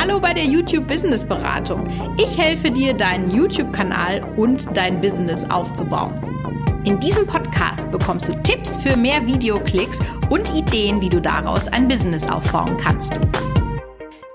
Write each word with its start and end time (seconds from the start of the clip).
Hallo 0.00 0.18
bei 0.18 0.32
der 0.32 0.46
YouTube 0.46 0.88
Business 0.88 1.26
Beratung. 1.26 1.86
Ich 2.16 2.38
helfe 2.38 2.70
dir, 2.70 2.94
deinen 2.94 3.30
YouTube-Kanal 3.30 4.22
und 4.38 4.74
dein 4.74 4.98
Business 4.98 5.44
aufzubauen. 5.50 6.14
In 6.86 6.98
diesem 7.00 7.26
Podcast 7.26 7.90
bekommst 7.90 8.26
du 8.26 8.34
Tipps 8.42 8.78
für 8.78 8.96
mehr 8.96 9.26
Videoklicks 9.26 9.98
und 10.30 10.48
Ideen, 10.54 11.02
wie 11.02 11.10
du 11.10 11.20
daraus 11.20 11.68
ein 11.68 11.86
Business 11.86 12.26
aufbauen 12.26 12.78
kannst. 12.78 13.20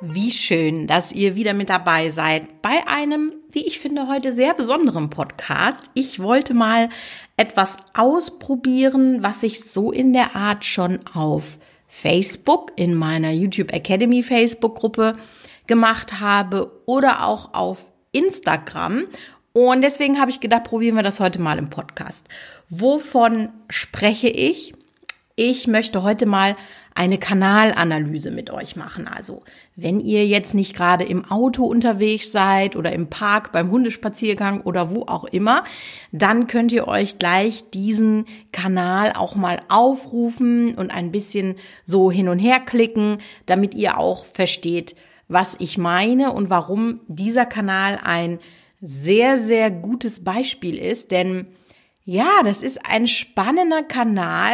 Wie 0.01 0.29
schön, 0.29 0.85
dass 0.85 1.11
ihr 1.11 1.33
wieder 1.33 1.55
mit 1.55 1.71
dabei 1.71 2.09
seid 2.09 2.61
bei 2.61 2.85
einem, 2.85 3.33
wie 3.51 3.65
ich 3.65 3.79
finde, 3.79 4.07
heute 4.07 4.33
sehr 4.33 4.53
besonderen 4.53 5.09
Podcast. 5.09 5.89
Ich 5.95 6.19
wollte 6.19 6.53
mal 6.53 6.89
etwas 7.37 7.77
ausprobieren, 7.95 9.23
was 9.23 9.41
ich 9.41 9.63
so 9.63 9.91
in 9.91 10.13
der 10.13 10.35
Art 10.35 10.63
schon 10.63 10.99
auf 11.15 11.57
Facebook 11.87 12.71
in 12.75 12.93
meiner 12.93 13.31
YouTube 13.31 13.73
Academy 13.73 14.21
Facebook 14.21 14.75
Gruppe 14.75 15.13
gemacht 15.67 16.19
habe 16.19 16.71
oder 16.85 17.25
auch 17.25 17.53
auf 17.53 17.91
Instagram. 18.11 19.05
Und 19.53 19.81
deswegen 19.81 20.19
habe 20.19 20.31
ich 20.31 20.39
gedacht, 20.39 20.65
probieren 20.65 20.95
wir 20.95 21.03
das 21.03 21.19
heute 21.19 21.39
mal 21.39 21.57
im 21.57 21.69
Podcast. 21.69 22.27
Wovon 22.69 23.49
spreche 23.69 24.27
ich? 24.27 24.73
Ich 25.35 25.67
möchte 25.67 26.03
heute 26.03 26.25
mal 26.25 26.55
eine 26.97 27.17
Kanalanalyse 27.17 28.31
mit 28.31 28.49
euch 28.51 28.77
machen. 28.77 29.05
Also, 29.05 29.43
wenn 29.75 29.99
ihr 29.99 30.25
jetzt 30.25 30.53
nicht 30.53 30.73
gerade 30.73 31.03
im 31.03 31.29
Auto 31.29 31.65
unterwegs 31.65 32.31
seid 32.31 32.77
oder 32.77 32.93
im 32.93 33.09
Park 33.09 33.51
beim 33.51 33.69
Hundespaziergang 33.69 34.61
oder 34.61 34.91
wo 34.91 35.01
auch 35.01 35.25
immer, 35.25 35.65
dann 36.13 36.47
könnt 36.47 36.71
ihr 36.71 36.87
euch 36.87 37.19
gleich 37.19 37.69
diesen 37.69 38.25
Kanal 38.53 39.11
auch 39.11 39.35
mal 39.35 39.59
aufrufen 39.67 40.73
und 40.75 40.89
ein 40.89 41.11
bisschen 41.11 41.55
so 41.83 42.09
hin 42.09 42.29
und 42.29 42.39
her 42.39 42.61
klicken, 42.61 43.17
damit 43.45 43.75
ihr 43.75 43.97
auch 43.97 44.23
versteht, 44.25 44.95
was 45.27 45.55
ich 45.59 45.77
meine 45.77 46.31
und 46.31 46.49
warum 46.49 47.01
dieser 47.07 47.45
Kanal 47.45 47.99
ein 48.03 48.39
sehr, 48.81 49.39
sehr 49.39 49.71
gutes 49.71 50.23
Beispiel 50.23 50.77
ist. 50.77 51.11
Denn 51.11 51.47
ja, 52.03 52.41
das 52.43 52.61
ist 52.61 52.85
ein 52.85 53.07
spannender 53.07 53.83
Kanal 53.83 54.53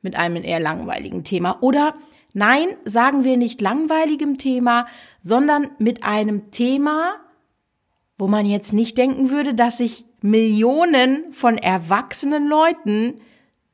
mit 0.00 0.16
einem 0.16 0.44
eher 0.44 0.60
langweiligen 0.60 1.24
Thema. 1.24 1.58
Oder 1.60 1.94
nein, 2.34 2.68
sagen 2.84 3.24
wir 3.24 3.36
nicht 3.36 3.60
langweiligem 3.60 4.38
Thema, 4.38 4.86
sondern 5.18 5.70
mit 5.78 6.04
einem 6.04 6.50
Thema, 6.50 7.16
wo 8.18 8.28
man 8.28 8.46
jetzt 8.46 8.72
nicht 8.72 8.96
denken 8.98 9.30
würde, 9.30 9.54
dass 9.54 9.78
sich 9.78 10.04
Millionen 10.20 11.32
von 11.32 11.58
erwachsenen 11.58 12.46
Leuten 12.46 13.16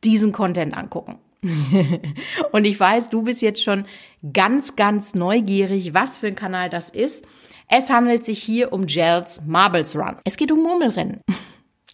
diesen 0.05 0.33
Content 0.33 0.75
angucken. 0.75 1.19
und 2.53 2.64
ich 2.64 2.78
weiß, 2.78 3.11
du 3.11 3.22
bist 3.22 3.42
jetzt 3.42 3.62
schon 3.62 3.86
ganz, 4.33 4.77
ganz 4.77 5.14
neugierig, 5.14 5.95
was 5.95 6.19
für 6.19 6.27
ein 6.27 6.34
Kanal 6.34 6.69
das 6.69 6.91
ist. 6.91 7.25
Es 7.69 7.91
handelt 7.91 8.25
sich 8.25 8.42
hier 8.42 8.72
um 8.72 8.86
Gels 8.86 9.42
Marbles 9.47 9.95
Run. 9.97 10.17
Es 10.25 10.36
geht 10.36 10.53
um 10.53 10.62
Murmelrennen. 10.62 11.20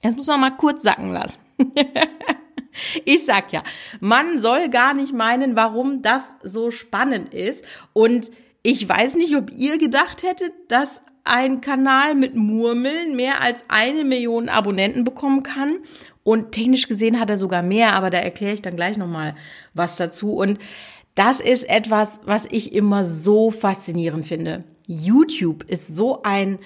Das 0.03 0.17
muss 0.17 0.27
man 0.27 0.39
mal 0.39 0.51
kurz 0.51 0.83
sacken 0.83 1.12
lassen. 1.12 1.39
Ich 3.05 3.25
sag 3.25 3.53
ja, 3.53 3.62
man 4.01 4.41
soll 4.41 4.69
gar 4.69 4.95
nicht 4.95 5.12
meinen, 5.12 5.56
warum 5.56 6.03
das 6.03 6.34
so 6.42 6.70
spannend 6.70 7.33
ist. 7.33 7.64
Und 7.92 8.31
ich 8.62 8.89
weiß 8.89 9.14
nicht, 9.14 9.36
ob 9.36 9.53
ihr 9.53 9.79
gedacht 9.79 10.23
hättet, 10.23 10.53
dass 10.69 11.01
ein 11.25 11.61
Kanal 11.61 12.14
mit 12.14 12.34
Murmeln 12.34 13.17
mehr 13.17 13.41
als 13.41 13.64
eine 13.69 14.05
Million 14.05 14.48
Abonnenten 14.48 15.05
bekommen 15.05 15.42
kann 15.42 15.79
und 16.25 16.53
technisch 16.53 16.89
gesehen 16.89 17.20
hat 17.20 17.30
er 17.30 17.39
sogar 17.39 17.62
mehr, 17.62 17.92
aber 17.92 18.11
da 18.11 18.19
erkläre 18.19 18.55
ich 18.55 18.62
dann 18.62 18.77
gleich 18.77 18.97
nochmal 18.97 19.36
was 19.75 19.97
dazu. 19.97 20.33
Und 20.33 20.58
das 21.14 21.39
ist 21.39 21.69
etwas, 21.69 22.20
was 22.25 22.47
ich 22.50 22.72
immer 22.72 23.05
so 23.05 23.50
faszinierend 23.50 24.27
finde. 24.27 24.64
YouTube 24.86 25.64
ist 25.64 25.95
so 25.95 26.22
ein 26.22 26.58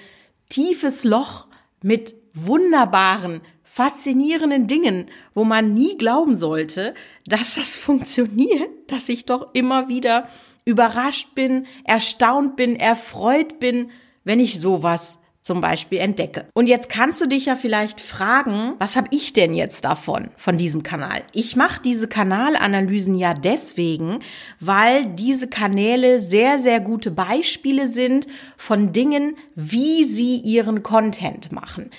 tiefes 0.49 1.03
Loch 1.03 1.47
mit 1.83 2.15
wunderbaren, 2.33 3.41
faszinierenden 3.63 4.65
Dingen, 4.65 5.05
wo 5.35 5.43
man 5.43 5.73
nie 5.73 5.97
glauben 5.97 6.37
sollte, 6.37 6.93
dass 7.27 7.55
das 7.55 7.75
funktioniert, 7.77 8.69
dass 8.87 9.09
ich 9.09 9.25
doch 9.25 9.53
immer 9.53 9.89
wieder 9.89 10.27
überrascht 10.65 11.35
bin, 11.35 11.67
erstaunt 11.83 12.55
bin, 12.55 12.75
erfreut 12.75 13.59
bin, 13.59 13.91
wenn 14.23 14.39
ich 14.39 14.59
sowas 14.59 15.18
zum 15.41 15.61
Beispiel 15.61 15.99
entdecke. 15.99 16.47
Und 16.53 16.67
jetzt 16.67 16.89
kannst 16.89 17.21
du 17.21 17.25
dich 17.25 17.45
ja 17.45 17.55
vielleicht 17.55 18.01
fragen, 18.01 18.75
was 18.77 18.95
habe 18.95 19.07
ich 19.11 19.33
denn 19.33 19.53
jetzt 19.53 19.85
davon, 19.85 20.29
von 20.37 20.57
diesem 20.57 20.83
Kanal? 20.83 21.23
Ich 21.33 21.55
mache 21.55 21.81
diese 21.81 22.07
Kanalanalysen 22.07 23.15
ja 23.15 23.33
deswegen, 23.33 24.19
weil 24.59 25.05
diese 25.05 25.47
Kanäle 25.47 26.19
sehr, 26.19 26.59
sehr 26.59 26.79
gute 26.79 27.11
Beispiele 27.11 27.87
sind 27.87 28.27
von 28.57 28.91
Dingen, 28.91 29.37
wie 29.55 30.03
sie 30.03 30.37
ihren 30.37 30.83
Content 30.83 31.51
machen. 31.51 31.89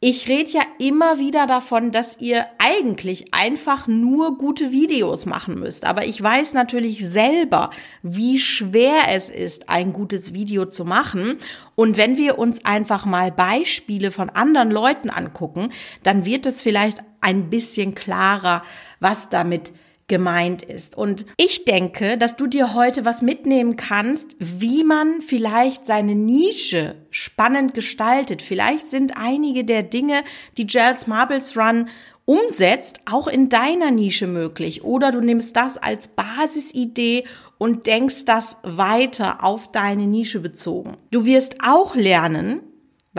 Ich 0.00 0.28
rede 0.28 0.50
ja 0.52 0.62
immer 0.78 1.18
wieder 1.18 1.48
davon, 1.48 1.90
dass 1.90 2.20
ihr 2.20 2.46
eigentlich 2.58 3.34
einfach 3.34 3.88
nur 3.88 4.38
gute 4.38 4.70
Videos 4.70 5.26
machen 5.26 5.58
müsst. 5.58 5.84
Aber 5.84 6.06
ich 6.06 6.22
weiß 6.22 6.54
natürlich 6.54 7.04
selber, 7.04 7.70
wie 8.04 8.38
schwer 8.38 9.08
es 9.08 9.28
ist, 9.28 9.68
ein 9.68 9.92
gutes 9.92 10.32
Video 10.32 10.66
zu 10.66 10.84
machen. 10.84 11.38
Und 11.74 11.96
wenn 11.96 12.16
wir 12.16 12.38
uns 12.38 12.64
einfach 12.64 13.06
mal 13.06 13.32
Beispiele 13.32 14.12
von 14.12 14.30
anderen 14.30 14.70
Leuten 14.70 15.10
angucken, 15.10 15.72
dann 16.04 16.24
wird 16.24 16.46
es 16.46 16.62
vielleicht 16.62 17.02
ein 17.20 17.50
bisschen 17.50 17.96
klarer, 17.96 18.62
was 19.00 19.30
damit 19.30 19.72
gemeint 20.08 20.62
ist. 20.62 20.96
Und 20.96 21.26
ich 21.36 21.64
denke, 21.64 22.18
dass 22.18 22.36
du 22.36 22.46
dir 22.46 22.74
heute 22.74 23.04
was 23.04 23.22
mitnehmen 23.22 23.76
kannst, 23.76 24.34
wie 24.38 24.82
man 24.82 25.20
vielleicht 25.20 25.86
seine 25.86 26.14
Nische 26.14 26.96
spannend 27.10 27.74
gestaltet. 27.74 28.42
Vielleicht 28.42 28.88
sind 28.88 29.12
einige 29.16 29.64
der 29.64 29.82
Dinge, 29.82 30.24
die 30.56 30.66
Gels 30.66 31.06
Marbles 31.06 31.56
Run 31.56 31.88
umsetzt, 32.24 33.00
auch 33.10 33.26
in 33.26 33.48
deiner 33.48 33.90
Nische 33.90 34.26
möglich. 34.26 34.84
Oder 34.84 35.12
du 35.12 35.20
nimmst 35.20 35.56
das 35.56 35.78
als 35.78 36.08
Basisidee 36.08 37.24
und 37.56 37.86
denkst 37.86 38.26
das 38.26 38.58
weiter 38.62 39.42
auf 39.42 39.72
deine 39.72 40.06
Nische 40.06 40.40
bezogen. 40.40 40.98
Du 41.10 41.24
wirst 41.24 41.56
auch 41.66 41.94
lernen, 41.94 42.60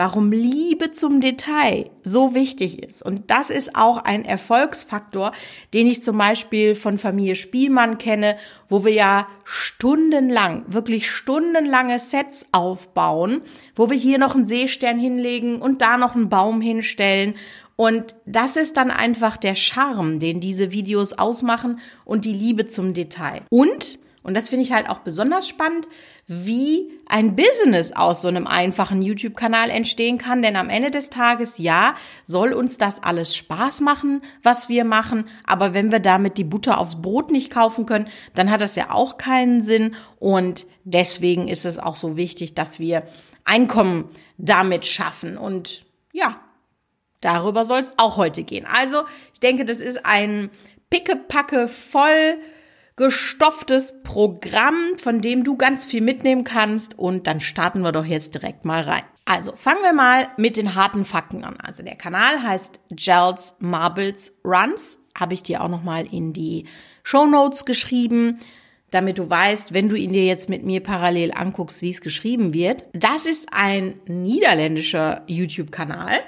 warum 0.00 0.32
Liebe 0.32 0.92
zum 0.92 1.20
Detail 1.20 1.90
so 2.04 2.34
wichtig 2.34 2.82
ist. 2.82 3.02
Und 3.02 3.30
das 3.30 3.50
ist 3.50 3.76
auch 3.76 3.98
ein 3.98 4.24
Erfolgsfaktor, 4.24 5.32
den 5.74 5.86
ich 5.86 6.02
zum 6.02 6.16
Beispiel 6.16 6.74
von 6.74 6.96
Familie 6.96 7.34
Spielmann 7.34 7.98
kenne, 7.98 8.38
wo 8.66 8.82
wir 8.82 8.94
ja 8.94 9.28
stundenlang, 9.44 10.64
wirklich 10.68 11.10
stundenlange 11.10 11.98
Sets 11.98 12.46
aufbauen, 12.50 13.42
wo 13.76 13.90
wir 13.90 13.96
hier 13.98 14.16
noch 14.16 14.34
einen 14.34 14.46
Seestern 14.46 14.98
hinlegen 14.98 15.60
und 15.60 15.82
da 15.82 15.98
noch 15.98 16.14
einen 16.14 16.30
Baum 16.30 16.62
hinstellen. 16.62 17.34
Und 17.76 18.14
das 18.24 18.56
ist 18.56 18.78
dann 18.78 18.90
einfach 18.90 19.36
der 19.36 19.54
Charme, 19.54 20.18
den 20.18 20.40
diese 20.40 20.70
Videos 20.70 21.12
ausmachen 21.12 21.78
und 22.06 22.24
die 22.24 22.32
Liebe 22.32 22.68
zum 22.68 22.94
Detail. 22.94 23.42
Und 23.50 23.98
und 24.22 24.34
das 24.34 24.50
finde 24.50 24.64
ich 24.64 24.72
halt 24.72 24.88
auch 24.88 24.98
besonders 24.98 25.48
spannend, 25.48 25.88
wie 26.26 26.92
ein 27.06 27.36
Business 27.36 27.92
aus 27.92 28.20
so 28.20 28.28
einem 28.28 28.46
einfachen 28.46 29.00
YouTube-Kanal 29.00 29.70
entstehen 29.70 30.18
kann. 30.18 30.42
Denn 30.42 30.56
am 30.56 30.68
Ende 30.68 30.90
des 30.90 31.08
Tages, 31.08 31.56
ja, 31.56 31.94
soll 32.24 32.52
uns 32.52 32.76
das 32.76 33.02
alles 33.02 33.34
Spaß 33.34 33.80
machen, 33.80 34.22
was 34.42 34.68
wir 34.68 34.84
machen. 34.84 35.24
Aber 35.44 35.72
wenn 35.72 35.90
wir 35.90 36.00
damit 36.00 36.36
die 36.36 36.44
Butter 36.44 36.78
aufs 36.78 37.00
Brot 37.00 37.30
nicht 37.30 37.50
kaufen 37.50 37.86
können, 37.86 38.08
dann 38.34 38.50
hat 38.50 38.60
das 38.60 38.76
ja 38.76 38.90
auch 38.90 39.16
keinen 39.16 39.62
Sinn. 39.62 39.96
Und 40.18 40.66
deswegen 40.84 41.48
ist 41.48 41.64
es 41.64 41.78
auch 41.78 41.96
so 41.96 42.16
wichtig, 42.16 42.54
dass 42.54 42.78
wir 42.78 43.04
Einkommen 43.44 44.10
damit 44.36 44.84
schaffen. 44.84 45.38
Und 45.38 45.86
ja, 46.12 46.38
darüber 47.22 47.64
soll 47.64 47.80
es 47.80 47.92
auch 47.96 48.18
heute 48.18 48.42
gehen. 48.42 48.66
Also, 48.70 49.04
ich 49.32 49.40
denke, 49.40 49.64
das 49.64 49.80
ist 49.80 50.04
ein 50.04 50.50
pickepacke 50.90 51.68
voll 51.68 52.38
gestofftes 53.00 53.94
Programm, 54.02 54.98
von 54.98 55.22
dem 55.22 55.42
du 55.42 55.56
ganz 55.56 55.86
viel 55.86 56.02
mitnehmen 56.02 56.44
kannst. 56.44 56.98
Und 56.98 57.26
dann 57.26 57.40
starten 57.40 57.80
wir 57.80 57.92
doch 57.92 58.04
jetzt 58.04 58.34
direkt 58.34 58.66
mal 58.66 58.82
rein. 58.82 59.04
Also 59.24 59.56
fangen 59.56 59.82
wir 59.82 59.94
mal 59.94 60.28
mit 60.36 60.58
den 60.58 60.74
harten 60.74 61.06
Fakten 61.06 61.42
an. 61.42 61.56
Also 61.56 61.82
der 61.82 61.94
Kanal 61.94 62.42
heißt 62.42 62.80
Gels 62.90 63.56
Marbles 63.58 64.36
Runs. 64.44 64.98
Habe 65.18 65.32
ich 65.32 65.42
dir 65.42 65.62
auch 65.62 65.68
noch 65.68 65.82
mal 65.82 66.04
in 66.12 66.34
die 66.34 66.66
Show 67.02 67.24
Notes 67.24 67.64
geschrieben, 67.64 68.38
damit 68.90 69.16
du 69.16 69.30
weißt, 69.30 69.72
wenn 69.72 69.88
du 69.88 69.96
ihn 69.96 70.12
dir 70.12 70.26
jetzt 70.26 70.50
mit 70.50 70.66
mir 70.66 70.82
parallel 70.82 71.32
anguckst, 71.32 71.80
wie 71.80 71.90
es 71.90 72.02
geschrieben 72.02 72.52
wird. 72.52 72.84
Das 72.92 73.24
ist 73.24 73.48
ein 73.50 73.98
niederländischer 74.08 75.22
YouTube-Kanal 75.26 76.20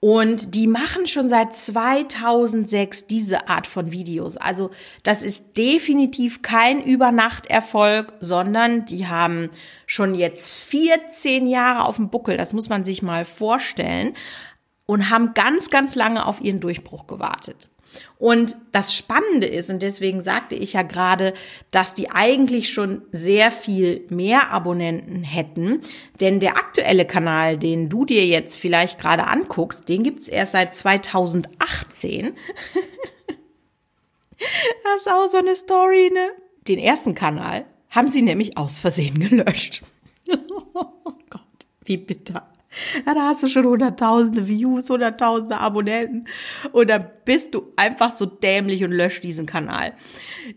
und 0.00 0.54
die 0.54 0.68
machen 0.68 1.06
schon 1.06 1.28
seit 1.28 1.56
2006 1.56 3.08
diese 3.08 3.48
Art 3.48 3.66
von 3.66 3.90
Videos. 3.90 4.36
Also 4.36 4.70
das 5.02 5.24
ist 5.24 5.58
definitiv 5.58 6.42
kein 6.42 6.80
Übernachterfolg, 6.80 8.12
sondern 8.20 8.84
die 8.84 9.08
haben 9.08 9.50
schon 9.86 10.14
jetzt 10.14 10.54
14 10.54 11.48
Jahre 11.48 11.84
auf 11.84 11.96
dem 11.96 12.10
Buckel. 12.10 12.36
Das 12.36 12.52
muss 12.52 12.68
man 12.68 12.84
sich 12.84 13.02
mal 13.02 13.24
vorstellen. 13.24 14.14
Und 14.86 15.10
haben 15.10 15.34
ganz, 15.34 15.68
ganz 15.68 15.96
lange 15.96 16.24
auf 16.24 16.40
ihren 16.40 16.60
Durchbruch 16.60 17.06
gewartet. 17.06 17.68
Und 18.18 18.56
das 18.72 18.94
Spannende 18.94 19.46
ist, 19.46 19.70
und 19.70 19.80
deswegen 19.80 20.20
sagte 20.20 20.54
ich 20.54 20.72
ja 20.72 20.82
gerade, 20.82 21.34
dass 21.70 21.94
die 21.94 22.10
eigentlich 22.10 22.70
schon 22.72 23.02
sehr 23.12 23.50
viel 23.52 24.04
mehr 24.08 24.50
Abonnenten 24.50 25.22
hätten, 25.22 25.80
denn 26.20 26.40
der 26.40 26.56
aktuelle 26.56 27.04
Kanal, 27.06 27.56
den 27.58 27.88
du 27.88 28.04
dir 28.04 28.26
jetzt 28.26 28.58
vielleicht 28.58 28.98
gerade 28.98 29.26
anguckst, 29.26 29.88
den 29.88 30.02
gibt's 30.02 30.28
erst 30.28 30.52
seit 30.52 30.74
2018. 30.74 32.34
das 34.84 35.00
ist 35.00 35.08
auch 35.08 35.28
so 35.28 35.38
eine 35.38 35.54
Story, 35.54 36.10
ne? 36.12 36.30
Den 36.66 36.78
ersten 36.78 37.14
Kanal 37.14 37.64
haben 37.90 38.08
sie 38.08 38.22
nämlich 38.22 38.58
aus 38.58 38.80
Versehen 38.80 39.18
gelöscht. 39.18 39.82
oh 40.74 41.14
Gott, 41.30 41.42
wie 41.84 41.96
bitter. 41.96 42.46
Ja, 43.06 43.14
da 43.14 43.28
hast 43.28 43.42
du 43.42 43.48
schon 43.48 43.66
hunderttausende 43.66 44.46
Views, 44.46 44.88
hunderttausende 44.90 45.58
Abonnenten 45.58 46.24
und 46.72 46.88
dann 46.90 47.06
bist 47.24 47.54
du 47.54 47.72
einfach 47.76 48.10
so 48.12 48.26
dämlich 48.26 48.84
und 48.84 48.92
löscht 48.92 49.22
diesen 49.22 49.46
Kanal. 49.46 49.92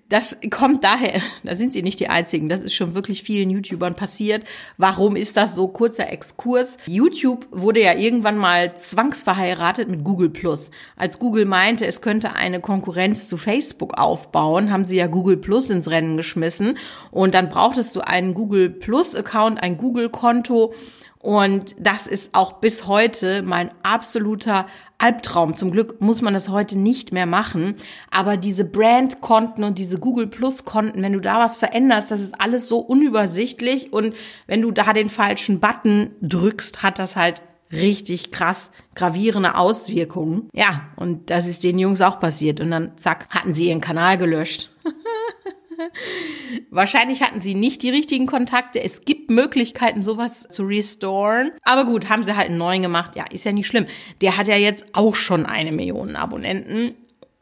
Das 0.09 0.37
kommt 0.49 0.83
daher, 0.83 1.21
da 1.43 1.55
sind 1.55 1.73
sie 1.73 1.83
nicht 1.83 1.99
die 1.99 2.09
einzigen, 2.09 2.49
das 2.49 2.61
ist 2.61 2.73
schon 2.73 2.95
wirklich 2.95 3.23
vielen 3.23 3.49
YouTubern 3.49 3.93
passiert. 3.93 4.45
Warum 4.77 5.15
ist 5.15 5.37
das 5.37 5.55
so? 5.55 5.67
Kurzer 5.67 6.11
Exkurs. 6.11 6.77
YouTube 6.85 7.47
wurde 7.51 7.81
ja 7.81 7.95
irgendwann 7.95 8.37
mal 8.37 8.75
zwangsverheiratet 8.75 9.89
mit 9.89 10.03
Google 10.03 10.29
Plus. 10.29 10.71
Als 10.95 11.19
Google 11.19 11.45
meinte, 11.45 11.85
es 11.85 12.01
könnte 12.01 12.33
eine 12.33 12.59
Konkurrenz 12.59 13.27
zu 13.27 13.37
Facebook 13.37 13.97
aufbauen, 13.97 14.71
haben 14.71 14.85
sie 14.85 14.97
ja 14.97 15.07
Google 15.07 15.37
Plus 15.37 15.69
ins 15.69 15.89
Rennen 15.89 16.17
geschmissen 16.17 16.77
und 17.09 17.33
dann 17.33 17.49
brauchtest 17.49 17.95
du 17.95 18.01
einen 18.01 18.33
Google 18.33 18.69
Plus 18.69 19.15
Account, 19.15 19.61
ein 19.61 19.77
Google 19.77 20.09
Konto 20.09 20.73
und 21.21 21.75
das 21.79 22.07
ist 22.07 22.33
auch 22.33 22.53
bis 22.53 22.87
heute 22.87 23.43
mein 23.43 23.69
absoluter 23.83 24.65
Albtraum. 24.97 25.55
Zum 25.55 25.71
Glück 25.71 26.01
muss 26.01 26.21
man 26.21 26.33
das 26.33 26.49
heute 26.49 26.79
nicht 26.79 27.11
mehr 27.11 27.27
machen. 27.27 27.75
Aber 28.09 28.37
diese 28.37 28.65
Brand-Konten 28.65 29.63
und 29.63 29.77
diese 29.77 29.99
Google 29.99 30.27
Plus-Konten, 30.27 31.03
wenn 31.03 31.13
du 31.13 31.19
da 31.19 31.39
was 31.39 31.57
veränderst, 31.57 32.09
das 32.09 32.21
ist 32.21 32.39
alles 32.39 32.67
so 32.67 32.79
unübersichtlich. 32.79 33.93
Und 33.93 34.15
wenn 34.47 34.61
du 34.63 34.71
da 34.71 34.93
den 34.93 35.09
falschen 35.09 35.59
Button 35.59 36.11
drückst, 36.21 36.81
hat 36.81 36.97
das 36.97 37.15
halt 37.15 37.41
richtig 37.71 38.31
krass 38.31 38.71
gravierende 38.95 39.55
Auswirkungen. 39.55 40.49
Ja, 40.53 40.89
und 40.95 41.29
das 41.29 41.45
ist 41.45 41.63
den 41.63 41.77
Jungs 41.77 42.01
auch 42.01 42.19
passiert. 42.19 42.59
Und 42.59 42.71
dann 42.71 42.97
zack, 42.97 43.27
hatten 43.29 43.53
sie 43.53 43.69
ihren 43.69 43.81
Kanal 43.81 44.17
gelöscht. 44.17 44.71
Wahrscheinlich 46.69 47.21
hatten 47.21 47.41
sie 47.41 47.55
nicht 47.55 47.83
die 47.83 47.89
richtigen 47.89 48.25
Kontakte. 48.25 48.81
Es 48.81 49.01
gibt 49.01 49.29
Möglichkeiten, 49.29 50.03
sowas 50.03 50.47
zu 50.49 50.63
restoren. 50.63 51.51
Aber 51.63 51.85
gut, 51.85 52.09
haben 52.09 52.23
sie 52.23 52.35
halt 52.35 52.49
einen 52.49 52.57
neuen 52.57 52.81
gemacht. 52.81 53.15
Ja, 53.15 53.25
ist 53.31 53.45
ja 53.45 53.51
nicht 53.51 53.67
schlimm. 53.67 53.85
Der 54.21 54.37
hat 54.37 54.47
ja 54.47 54.55
jetzt 54.55 54.85
auch 54.93 55.15
schon 55.15 55.45
eine 55.45 55.71
Million 55.71 56.15
Abonnenten. 56.15 56.95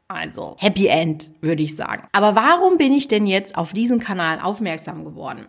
Also, 0.07 0.55
Happy 0.57 0.87
End, 0.87 1.29
würde 1.41 1.61
ich 1.61 1.75
sagen. 1.75 2.07
Aber 2.13 2.35
warum 2.35 2.77
bin 2.77 2.93
ich 2.93 3.07
denn 3.07 3.27
jetzt 3.27 3.55
auf 3.55 3.73
diesen 3.73 3.99
Kanal 3.99 4.39
aufmerksam 4.39 5.05
geworden? 5.05 5.45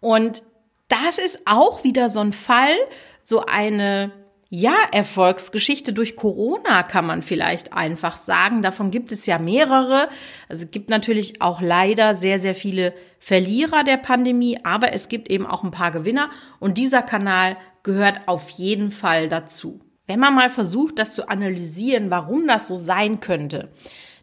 Und 0.00 0.42
das 0.88 1.18
ist 1.18 1.42
auch 1.46 1.84
wieder 1.84 2.10
so 2.10 2.18
ein 2.18 2.32
Fall, 2.32 2.74
so 3.22 3.46
eine 3.46 4.10
ja, 4.52 4.74
Erfolgsgeschichte 4.90 5.92
durch 5.92 6.16
Corona 6.16 6.82
kann 6.82 7.06
man 7.06 7.22
vielleicht 7.22 7.72
einfach 7.72 8.16
sagen. 8.16 8.62
Davon 8.62 8.90
gibt 8.90 9.12
es 9.12 9.24
ja 9.24 9.38
mehrere. 9.38 10.08
Also 10.48 10.64
es 10.64 10.72
gibt 10.72 10.90
natürlich 10.90 11.40
auch 11.40 11.60
leider 11.60 12.14
sehr, 12.14 12.40
sehr 12.40 12.56
viele 12.56 12.92
Verlierer 13.20 13.84
der 13.84 13.96
Pandemie, 13.96 14.58
aber 14.64 14.92
es 14.92 15.08
gibt 15.08 15.30
eben 15.30 15.46
auch 15.46 15.62
ein 15.62 15.70
paar 15.70 15.92
Gewinner 15.92 16.30
und 16.58 16.78
dieser 16.78 17.02
Kanal 17.02 17.58
gehört 17.84 18.22
auf 18.26 18.50
jeden 18.50 18.90
Fall 18.90 19.28
dazu. 19.28 19.78
Wenn 20.08 20.18
man 20.18 20.34
mal 20.34 20.50
versucht, 20.50 20.98
das 20.98 21.14
zu 21.14 21.28
analysieren, 21.28 22.10
warum 22.10 22.48
das 22.48 22.66
so 22.66 22.76
sein 22.76 23.20
könnte, 23.20 23.70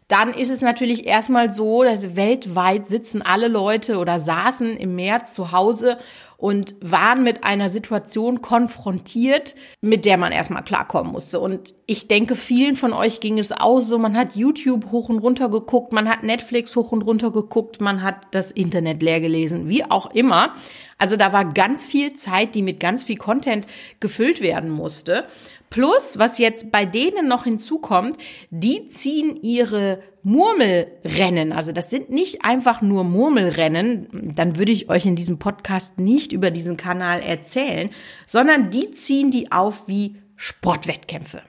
dann 0.08 0.32
ist 0.32 0.50
es 0.50 0.62
natürlich 0.62 1.06
erstmal 1.06 1.50
so, 1.50 1.82
dass 1.82 2.16
weltweit 2.16 2.86
sitzen 2.86 3.20
alle 3.20 3.48
Leute 3.48 3.98
oder 3.98 4.18
saßen 4.18 4.76
im 4.78 4.94
März 4.96 5.34
zu 5.34 5.52
Hause 5.52 5.98
und 6.38 6.76
waren 6.80 7.24
mit 7.24 7.42
einer 7.42 7.68
Situation 7.68 8.40
konfrontiert, 8.40 9.56
mit 9.80 10.04
der 10.04 10.16
man 10.16 10.30
erstmal 10.30 10.62
klarkommen 10.62 11.12
musste. 11.12 11.40
Und 11.40 11.74
ich 11.86 12.06
denke, 12.06 12.36
vielen 12.36 12.76
von 12.76 12.92
euch 12.92 13.18
ging 13.18 13.40
es 13.40 13.50
auch 13.50 13.80
so, 13.80 13.98
man 13.98 14.16
hat 14.16 14.36
YouTube 14.36 14.92
hoch 14.92 15.08
und 15.08 15.18
runter 15.18 15.50
geguckt, 15.50 15.92
man 15.92 16.08
hat 16.08 16.22
Netflix 16.22 16.76
hoch 16.76 16.92
und 16.92 17.02
runter 17.02 17.32
geguckt, 17.32 17.80
man 17.80 18.02
hat 18.02 18.28
das 18.30 18.52
Internet 18.52 19.02
leer 19.02 19.20
gelesen, 19.20 19.68
wie 19.68 19.84
auch 19.84 20.12
immer. 20.12 20.54
Also 20.96 21.16
da 21.16 21.32
war 21.32 21.44
ganz 21.44 21.88
viel 21.88 22.14
Zeit, 22.14 22.54
die 22.54 22.62
mit 22.62 22.78
ganz 22.78 23.02
viel 23.02 23.16
Content 23.16 23.66
gefüllt 23.98 24.40
werden 24.40 24.70
musste. 24.70 25.26
Plus, 25.70 26.18
was 26.18 26.38
jetzt 26.38 26.70
bei 26.70 26.86
denen 26.86 27.28
noch 27.28 27.44
hinzukommt, 27.44 28.16
die 28.50 28.88
ziehen 28.88 29.36
ihre 29.42 30.02
Murmelrennen. 30.22 31.52
Also 31.52 31.72
das 31.72 31.90
sind 31.90 32.10
nicht 32.10 32.44
einfach 32.44 32.80
nur 32.80 33.04
Murmelrennen. 33.04 34.32
Dann 34.34 34.56
würde 34.56 34.72
ich 34.72 34.88
euch 34.88 35.06
in 35.06 35.16
diesem 35.16 35.38
Podcast 35.38 35.98
nicht 35.98 36.32
über 36.32 36.50
diesen 36.50 36.76
Kanal 36.76 37.20
erzählen, 37.20 37.90
sondern 38.26 38.70
die 38.70 38.90
ziehen 38.92 39.30
die 39.30 39.52
auf 39.52 39.86
wie 39.86 40.16
Sportwettkämpfe. 40.36 41.42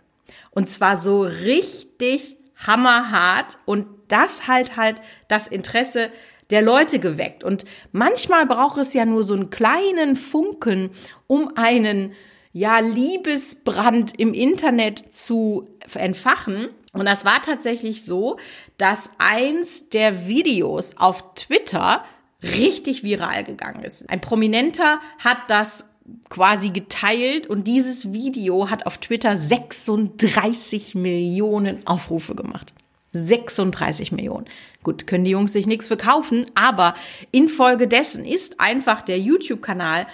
Und 0.52 0.70
zwar 0.70 0.98
so 0.98 1.22
richtig 1.22 2.38
hammerhart 2.56 3.60
und 3.66 3.86
das 4.10 4.48
halt 4.48 4.76
halt 4.76 5.02
das 5.28 5.48
Interesse 5.48 6.10
der 6.50 6.62
Leute 6.62 7.00
geweckt. 7.00 7.44
Und 7.44 7.66
manchmal 7.92 8.46
braucht 8.46 8.78
es 8.78 8.94
ja 8.94 9.06
nur 9.06 9.24
so 9.24 9.34
einen 9.34 9.50
kleinen 9.50 10.16
Funken, 10.16 10.90
um 11.28 11.52
einen 11.56 12.14
ja, 12.60 12.80
Liebesbrand 12.80 14.20
im 14.20 14.34
Internet 14.34 15.14
zu 15.14 15.70
entfachen. 15.94 16.68
Und 16.92 17.06
das 17.06 17.24
war 17.24 17.42
tatsächlich 17.42 18.04
so, 18.04 18.38
dass 18.78 19.12
eins 19.18 19.88
der 19.88 20.28
Videos 20.28 20.98
auf 20.98 21.36
Twitter 21.36 22.04
richtig 22.44 23.02
viral 23.04 23.46
gegangen 23.46 23.86
ist. 23.86 24.10
Ein 24.10 24.20
Prominenter 24.20 25.00
hat 25.20 25.38
das 25.48 25.88
quasi 26.28 26.72
geteilt 26.72 27.48
und 27.48 27.66
dieses 27.66 28.12
Video 28.12 28.70
hat 28.70 28.86
auf 28.86 28.98
Twitter 28.98 29.38
36 29.38 30.96
Millionen 30.96 31.88
Aufrufe 31.88 32.36
gemacht. 32.36 32.74
36 33.14 34.12
Millionen. 34.12 34.48
Gut, 34.84 35.08
können 35.08 35.24
die 35.24 35.32
Jungs 35.32 35.54
sich 35.54 35.66
nichts 35.66 35.88
verkaufen, 35.88 36.46
aber 36.56 36.94
infolgedessen 37.32 38.26
ist 38.26 38.60
einfach 38.60 39.02
der 39.02 39.20
YouTube-Kanal 39.20 40.08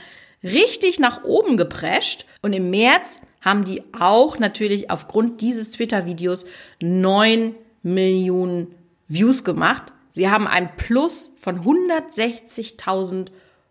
richtig 0.46 1.00
nach 1.00 1.24
oben 1.24 1.58
geprescht. 1.58 2.26
Und 2.42 2.54
im 2.54 2.70
März 2.70 3.20
haben 3.42 3.66
die 3.66 3.84
auch 4.00 4.40
natürlich 4.40 4.90
aufgrund 4.90 5.42
dieses 5.42 5.72
Twitter-Videos 5.72 6.46
neun 6.82 7.56
Millionen 7.84 8.74
Views 9.08 9.44
gemacht. 9.44 9.94
Sie 10.10 10.30
haben 10.30 10.48
ein 10.48 10.76
Plus 10.78 11.34
von 11.38 11.62
160.000 11.62 13.28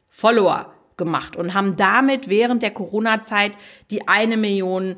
Follower 0.09 0.73
gemacht 0.97 1.37
und 1.37 1.55
haben 1.55 1.77
damit 1.77 2.29
während 2.29 2.63
der 2.63 2.71
Corona-Zeit 2.71 3.53
die 3.91 4.07
eine 4.07 4.37
Million 4.37 4.97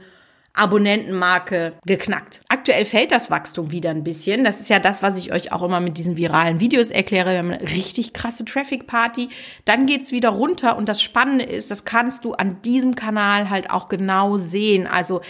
Abonnentenmarke 0.57 1.75
geknackt. 1.87 2.41
Aktuell 2.49 2.85
fällt 2.85 3.13
das 3.13 3.31
Wachstum 3.31 3.73
wieder 3.73 3.91
ein 3.91 4.05
bisschen. 4.05 4.45
Das 4.45 4.61
ist 4.61 4.71
ja 4.71 4.79
das, 4.79 5.03
was 5.03 5.19
ich 5.19 5.33
euch 5.33 5.53
auch 5.53 5.63
immer 5.63 5.81
mit 5.81 5.99
diesen 5.99 6.17
viralen 6.17 6.61
Videos 6.61 6.91
erkläre. 6.91 7.31
Wir 7.31 7.39
haben 7.39 7.53
eine 7.53 7.63
richtig 7.63 8.13
krasse 8.13 8.45
Traffic 8.45 8.87
Party. 8.87 9.29
Dann 9.65 9.87
geht's 9.87 10.13
wieder 10.13 10.31
runter 10.31 10.77
und 10.77 10.89
das 10.89 11.03
Spannende 11.03 11.45
ist, 11.45 11.71
das 11.71 11.85
kannst 11.85 12.25
du 12.25 12.35
an 12.35 12.63
diesem 12.63 12.95
Kanal 12.95 13.51
halt 13.51 13.71
auch 13.71 13.89
genau 13.89 14.39
sehen. 14.39 14.87
Also 14.87 15.21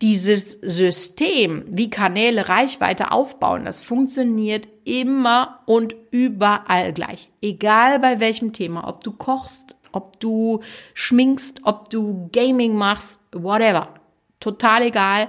dieses 0.00 0.52
System, 0.62 1.64
wie 1.66 1.90
Kanäle 1.90 2.48
Reichweite 2.48 3.10
aufbauen, 3.10 3.64
das 3.64 3.82
funktioniert 3.82 4.68
immer 4.84 5.60
und 5.66 5.96
überall 6.10 6.92
gleich. 6.92 7.30
Egal 7.42 7.98
bei 7.98 8.20
welchem 8.20 8.52
Thema, 8.52 8.86
ob 8.86 9.02
du 9.02 9.10
kochst, 9.10 9.76
ob 9.90 10.20
du 10.20 10.60
schminkst, 10.94 11.62
ob 11.64 11.90
du 11.90 12.28
Gaming 12.32 12.74
machst, 12.74 13.20
whatever 13.32 13.97
total 14.40 14.82
egal, 14.82 15.28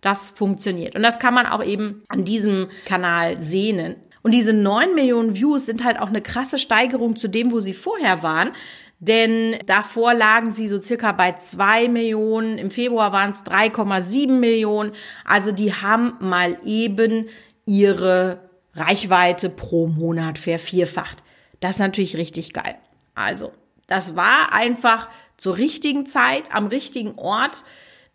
das 0.00 0.30
funktioniert. 0.30 0.96
Und 0.96 1.02
das 1.02 1.18
kann 1.18 1.34
man 1.34 1.46
auch 1.46 1.62
eben 1.62 2.02
an 2.08 2.24
diesem 2.24 2.68
Kanal 2.86 3.38
sehen. 3.40 3.96
Und 4.22 4.32
diese 4.32 4.52
neun 4.52 4.94
Millionen 4.94 5.34
Views 5.34 5.66
sind 5.66 5.84
halt 5.84 5.98
auch 5.98 6.08
eine 6.08 6.22
krasse 6.22 6.58
Steigerung 6.58 7.16
zu 7.16 7.28
dem, 7.28 7.52
wo 7.52 7.60
sie 7.60 7.74
vorher 7.74 8.22
waren. 8.22 8.50
Denn 8.98 9.58
davor 9.64 10.12
lagen 10.12 10.52
sie 10.52 10.66
so 10.66 10.78
circa 10.78 11.12
bei 11.12 11.32
zwei 11.32 11.88
Millionen. 11.88 12.58
Im 12.58 12.70
Februar 12.70 13.12
waren 13.12 13.30
es 13.30 13.44
3,7 13.44 14.32
Millionen. 14.32 14.92
Also 15.24 15.52
die 15.52 15.72
haben 15.72 16.16
mal 16.20 16.58
eben 16.64 17.28
ihre 17.64 18.50
Reichweite 18.74 19.48
pro 19.48 19.86
Monat 19.86 20.38
vervierfacht. 20.38 21.24
Das 21.60 21.76
ist 21.76 21.80
natürlich 21.80 22.16
richtig 22.16 22.52
geil. 22.52 22.76
Also, 23.14 23.52
das 23.86 24.16
war 24.16 24.52
einfach 24.52 25.08
zur 25.36 25.56
richtigen 25.56 26.06
Zeit, 26.06 26.54
am 26.54 26.66
richtigen 26.66 27.14
Ort 27.16 27.64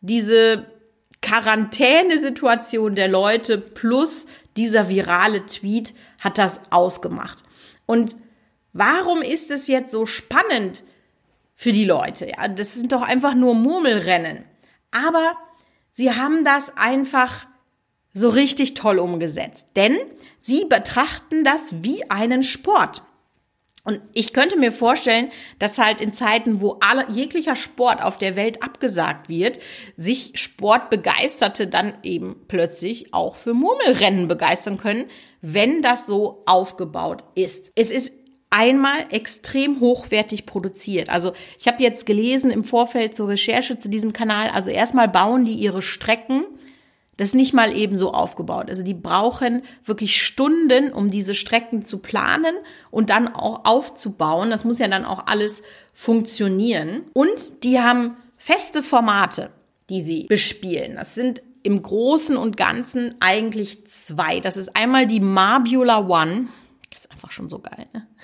diese 0.06 0.66
Quarantänesituation 1.22 2.96
der 2.96 3.08
Leute 3.08 3.58
plus 3.58 4.28
dieser 4.58 4.90
virale 4.90 5.46
Tweet 5.46 5.94
hat 6.20 6.38
das 6.38 6.72
ausgemacht. 6.72 7.44
Und 7.86 8.16
warum 8.74 9.22
ist 9.22 9.52
es 9.52 9.68
jetzt 9.68 9.92
so 9.92 10.06
spannend 10.06 10.84
für 11.56 11.72
die 11.72 11.86
Leute? 11.86 12.28
Ja, 12.28 12.48
das 12.48 12.76
sind 12.76 12.92
doch 12.92 13.02
einfach 13.02 13.34
nur 13.34 13.56
Murmelrennen. 13.56 14.46
Aber 14.92 15.34
sie 15.92 16.12
haben 16.12 16.46
das 16.46 16.78
einfach 16.78 17.48
so 18.14 18.30
richtig 18.30 18.76
toll 18.76 19.00
umgesetzt. 19.00 19.68
Denn 19.76 19.98
sie 20.38 20.66
betrachten 20.66 21.44
das 21.44 21.84
wie 21.84 22.10
einen 22.10 22.44
Sport. 22.44 23.04
Und 23.86 24.02
ich 24.14 24.34
könnte 24.34 24.58
mir 24.58 24.72
vorstellen, 24.72 25.32
dass 25.60 25.78
halt 25.78 26.02
in 26.02 26.12
Zeiten, 26.12 26.60
wo 26.60 26.80
alle, 26.82 27.06
jeglicher 27.10 27.56
Sport 27.56 28.04
auf 28.04 28.18
der 28.18 28.36
Welt 28.36 28.64
abgesagt 28.64 29.30
wird, 29.30 29.60
sich 29.96 30.32
Sportbegeisterte 30.34 31.68
dann 31.68 31.94
eben 32.02 32.36
plötzlich 32.48 33.14
auch 33.14 33.36
für 33.36 33.54
Murmelrennen 33.54 34.28
begeistern 34.28 34.78
können, 34.78 35.06
wenn 35.42 35.84
das 35.84 36.08
so 36.08 36.42
aufgebaut 36.48 37.24
ist. 37.36 37.72
Es 37.76 37.92
ist 37.92 38.12
einmal 38.50 39.06
extrem 39.12 39.80
hochwertig 39.80 40.48
produziert. 40.48 41.10
Also 41.10 41.34
ich 41.60 41.68
habe 41.68 41.84
jetzt 41.84 42.08
gelesen 42.08 42.50
im 42.50 42.64
Vorfeld 42.64 43.14
zur 43.14 43.28
Recherche 43.28 43.78
zu 43.78 43.88
diesem 43.88 44.14
Kanal, 44.14 44.50
also 44.50 44.72
erstmal 44.72 45.08
bauen 45.08 45.46
die 45.46 45.54
ihre 45.54 45.84
Strecken 45.84 46.46
das 47.18 47.30
ist 47.30 47.36
nicht 47.36 47.54
mal 47.54 47.76
eben 47.76 47.96
so 47.96 48.12
aufgebaut. 48.12 48.70
Also 48.70 48.84
die 48.84 48.94
brauchen 48.94 49.64
wirklich 49.86 50.22
Stunden, 50.22 50.92
um 50.92 51.10
diese 51.10 51.34
Strecken 51.34 51.84
zu 51.84 52.00
planen 52.00 52.56
und 52.92 53.10
dann 53.10 53.28
auch 53.28 53.66
aufzubauen. 53.66 54.50
Das 54.50 54.66
muss 54.66 54.80
ja 54.80 54.88
dann 54.88 55.06
auch 55.06 55.28
alles 55.28 55.64
funktionieren. 55.94 57.04
Und 57.14 57.64
die 57.64 57.80
haben 57.80 58.18
feste 58.38 58.84
Formate, 58.84 59.52
die 59.90 60.02
sie 60.02 60.26
bespielen. 60.26 60.96
Das 60.96 61.16
sind 61.16 61.42
im 61.64 61.82
Großen 61.82 62.38
und 62.38 62.58
Ganzen 62.58 63.16
eigentlich 63.22 63.88
zwei. 63.88 64.40
Das 64.40 64.58
ist 64.58 64.76
einmal 64.76 65.08
die 65.08 65.22
Marbula 65.22 66.08
One. 66.08 66.48
Das 66.92 67.06
ist 67.06 67.12
einfach 67.12 67.32
schon 67.32 67.50
so 67.50 67.60
geil. 67.60 67.88
Ne? 67.94 68.08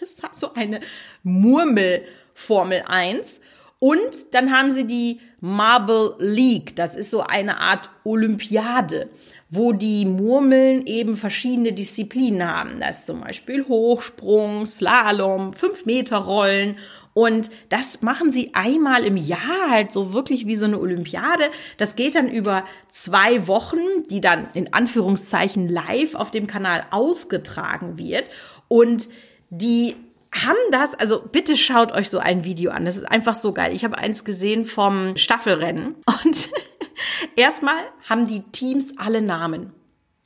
Das 0.00 0.22
hat 0.22 0.36
so 0.36 0.52
eine 0.52 0.80
Murmel 1.22 2.04
Formel 2.34 2.84
1. 2.86 3.40
Und 3.78 4.32
dann 4.32 4.50
haben 4.50 4.70
sie 4.70 4.86
die 4.86 5.20
Marble 5.40 6.14
League. 6.18 6.74
Das 6.76 6.94
ist 6.96 7.10
so 7.10 7.20
eine 7.20 7.60
Art 7.60 7.90
Olympiade, 8.04 9.10
wo 9.50 9.72
die 9.72 10.06
Murmeln 10.06 10.86
eben 10.86 11.16
verschiedene 11.16 11.72
Disziplinen 11.72 12.48
haben. 12.48 12.80
Das 12.80 13.00
ist 13.00 13.06
zum 13.06 13.20
Beispiel 13.20 13.66
Hochsprung, 13.66 14.64
Slalom, 14.64 15.52
5 15.52 15.84
Meter 15.84 16.18
Rollen 16.18 16.76
und 17.14 17.50
das 17.68 18.02
machen 18.02 18.32
sie 18.32 18.50
einmal 18.54 19.04
im 19.04 19.16
Jahr, 19.16 19.70
halt 19.70 19.92
so 19.92 20.12
wirklich 20.12 20.46
wie 20.46 20.56
so 20.56 20.64
eine 20.64 20.80
Olympiade. 20.80 21.44
Das 21.78 21.94
geht 21.94 22.16
dann 22.16 22.28
über 22.28 22.64
zwei 22.88 23.46
Wochen, 23.46 23.78
die 24.10 24.20
dann 24.20 24.48
in 24.54 24.72
Anführungszeichen 24.72 25.68
live 25.68 26.16
auf 26.16 26.32
dem 26.32 26.48
Kanal 26.48 26.84
ausgetragen 26.90 27.98
wird. 27.98 28.24
Und 28.66 29.08
die 29.48 29.94
haben 30.34 30.56
das, 30.70 30.94
also 30.94 31.20
bitte 31.20 31.56
schaut 31.56 31.92
euch 31.92 32.10
so 32.10 32.18
ein 32.18 32.44
Video 32.44 32.70
an. 32.72 32.84
Das 32.84 32.96
ist 32.96 33.10
einfach 33.10 33.36
so 33.36 33.52
geil. 33.52 33.72
Ich 33.74 33.84
habe 33.84 33.96
eins 33.96 34.24
gesehen 34.24 34.64
vom 34.64 35.16
Staffelrennen 35.16 35.94
und 36.24 36.50
erstmal 37.36 37.78
haben 38.08 38.26
die 38.26 38.40
Teams 38.40 38.94
alle 38.98 39.22
Namen. 39.22 39.72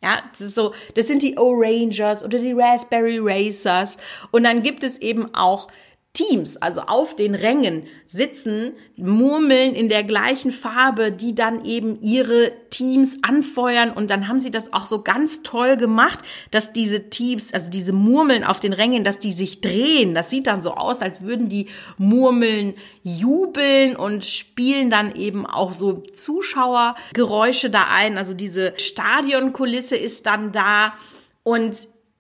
Ja, 0.02 0.22
das 0.30 0.40
ist 0.40 0.54
so, 0.54 0.74
das 0.94 1.08
sind 1.08 1.22
die 1.22 1.36
O-Rangers 1.36 2.24
oder 2.24 2.38
die 2.38 2.52
Raspberry 2.52 3.18
Racers 3.20 3.98
und 4.30 4.44
dann 4.44 4.62
gibt 4.62 4.84
es 4.84 4.98
eben 4.98 5.34
auch 5.34 5.68
Teams, 6.14 6.56
also 6.56 6.80
auf 6.80 7.14
den 7.14 7.36
Rängen 7.36 7.86
sitzen 8.06 8.72
Murmeln 8.96 9.74
in 9.74 9.88
der 9.88 10.02
gleichen 10.02 10.50
Farbe, 10.50 11.12
die 11.12 11.34
dann 11.34 11.64
eben 11.64 12.00
ihre 12.00 12.50
Teams 12.70 13.18
anfeuern 13.22 13.92
und 13.92 14.10
dann 14.10 14.26
haben 14.26 14.40
sie 14.40 14.50
das 14.50 14.72
auch 14.72 14.86
so 14.86 15.02
ganz 15.02 15.42
toll 15.42 15.76
gemacht, 15.76 16.18
dass 16.50 16.72
diese 16.72 17.08
Teams, 17.10 17.52
also 17.52 17.70
diese 17.70 17.92
Murmeln 17.92 18.42
auf 18.42 18.58
den 18.58 18.72
Rängen, 18.72 19.04
dass 19.04 19.20
die 19.20 19.32
sich 19.32 19.60
drehen. 19.60 20.14
Das 20.14 20.30
sieht 20.30 20.48
dann 20.48 20.60
so 20.60 20.72
aus, 20.72 21.02
als 21.02 21.22
würden 21.22 21.48
die 21.48 21.66
Murmeln 21.98 22.74
jubeln 23.02 23.94
und 23.94 24.24
spielen 24.24 24.90
dann 24.90 25.14
eben 25.14 25.46
auch 25.46 25.72
so 25.72 25.98
Zuschauergeräusche 25.98 27.70
da 27.70 27.86
ein. 27.90 28.18
Also 28.18 28.34
diese 28.34 28.72
Stadionkulisse 28.76 29.96
ist 29.96 30.26
dann 30.26 30.50
da 30.50 30.94
und 31.44 31.76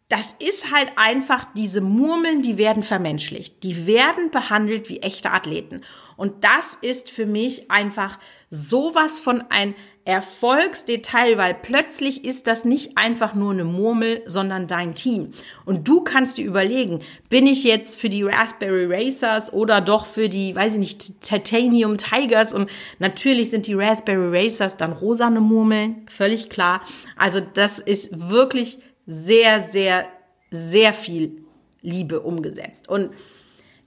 das 0.08 0.34
ist 0.38 0.70
halt 0.70 0.90
einfach 0.96 1.44
diese 1.54 1.82
Murmeln, 1.82 2.40
die 2.40 2.56
werden 2.56 2.82
vermenschlicht. 2.82 3.62
Die 3.62 3.86
werden 3.86 4.30
behandelt 4.30 4.88
wie 4.88 5.00
echte 5.00 5.32
Athleten. 5.32 5.82
Und 6.16 6.44
das 6.44 6.78
ist 6.80 7.10
für 7.10 7.26
mich 7.26 7.70
einfach 7.70 8.18
sowas 8.50 9.20
von 9.20 9.44
ein 9.50 9.74
Erfolgsdetail, 10.06 11.36
weil 11.36 11.52
plötzlich 11.52 12.24
ist 12.24 12.46
das 12.46 12.64
nicht 12.64 12.96
einfach 12.96 13.34
nur 13.34 13.52
eine 13.52 13.64
Murmel, 13.64 14.22
sondern 14.24 14.66
dein 14.66 14.94
Team. 14.94 15.32
Und 15.66 15.86
du 15.86 16.00
kannst 16.00 16.38
dir 16.38 16.46
überlegen, 16.46 17.02
bin 17.28 17.46
ich 17.46 17.62
jetzt 17.62 18.00
für 18.00 18.08
die 18.08 18.22
Raspberry 18.22 18.86
Racers 18.86 19.52
oder 19.52 19.82
doch 19.82 20.06
für 20.06 20.30
die, 20.30 20.56
weiß 20.56 20.72
ich 20.72 20.78
nicht, 20.78 21.20
Titanium 21.20 21.98
Tigers? 21.98 22.54
Und 22.54 22.70
natürlich 22.98 23.50
sind 23.50 23.66
die 23.66 23.74
Raspberry 23.74 24.44
Racers 24.44 24.78
dann 24.78 24.92
rosane 24.92 25.40
Murmeln, 25.40 26.06
völlig 26.08 26.48
klar. 26.48 26.80
Also 27.18 27.40
das 27.40 27.78
ist 27.78 28.30
wirklich 28.30 28.78
sehr, 29.08 29.60
sehr, 29.60 30.06
sehr 30.50 30.92
viel 30.92 31.42
Liebe 31.80 32.20
umgesetzt. 32.20 32.88
Und 32.88 33.10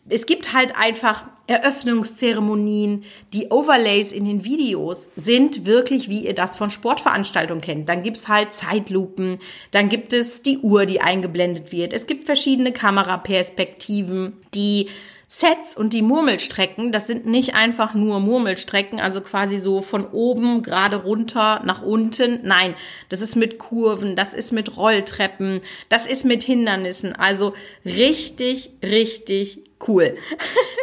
es 0.09 0.25
gibt 0.25 0.51
halt 0.51 0.75
einfach 0.75 1.25
Eröffnungszeremonien, 1.45 3.03
die 3.33 3.49
Overlays 3.49 4.11
in 4.11 4.25
den 4.25 4.43
Videos 4.43 5.11
sind 5.15 5.65
wirklich, 5.65 6.09
wie 6.09 6.25
ihr 6.25 6.33
das 6.33 6.57
von 6.57 6.71
Sportveranstaltungen 6.71 7.61
kennt. 7.61 7.87
Dann 7.87 8.01
gibt's 8.01 8.27
halt 8.27 8.51
Zeitlupen, 8.51 9.37
dann 9.69 9.89
gibt 9.89 10.11
es 10.11 10.41
die 10.41 10.57
Uhr, 10.57 10.87
die 10.87 11.01
eingeblendet 11.01 11.71
wird. 11.71 11.93
Es 11.93 12.07
gibt 12.07 12.25
verschiedene 12.25 12.71
Kameraperspektiven, 12.71 14.33
die 14.55 14.87
Sets 15.33 15.77
und 15.77 15.93
die 15.93 16.01
Murmelstrecken, 16.01 16.91
das 16.91 17.07
sind 17.07 17.25
nicht 17.25 17.55
einfach 17.55 17.93
nur 17.93 18.19
Murmelstrecken, 18.19 18.99
also 18.99 19.21
quasi 19.21 19.59
so 19.59 19.81
von 19.81 20.05
oben 20.05 20.61
gerade 20.61 20.97
runter 20.97 21.61
nach 21.63 21.81
unten. 21.81 22.41
Nein, 22.43 22.75
das 23.07 23.21
ist 23.21 23.37
mit 23.37 23.57
Kurven, 23.57 24.17
das 24.17 24.33
ist 24.33 24.51
mit 24.51 24.75
Rolltreppen, 24.75 25.61
das 25.87 26.05
ist 26.05 26.25
mit 26.25 26.43
Hindernissen. 26.43 27.15
Also 27.15 27.53
richtig, 27.85 28.71
richtig 28.83 29.63
cool. 29.87 30.17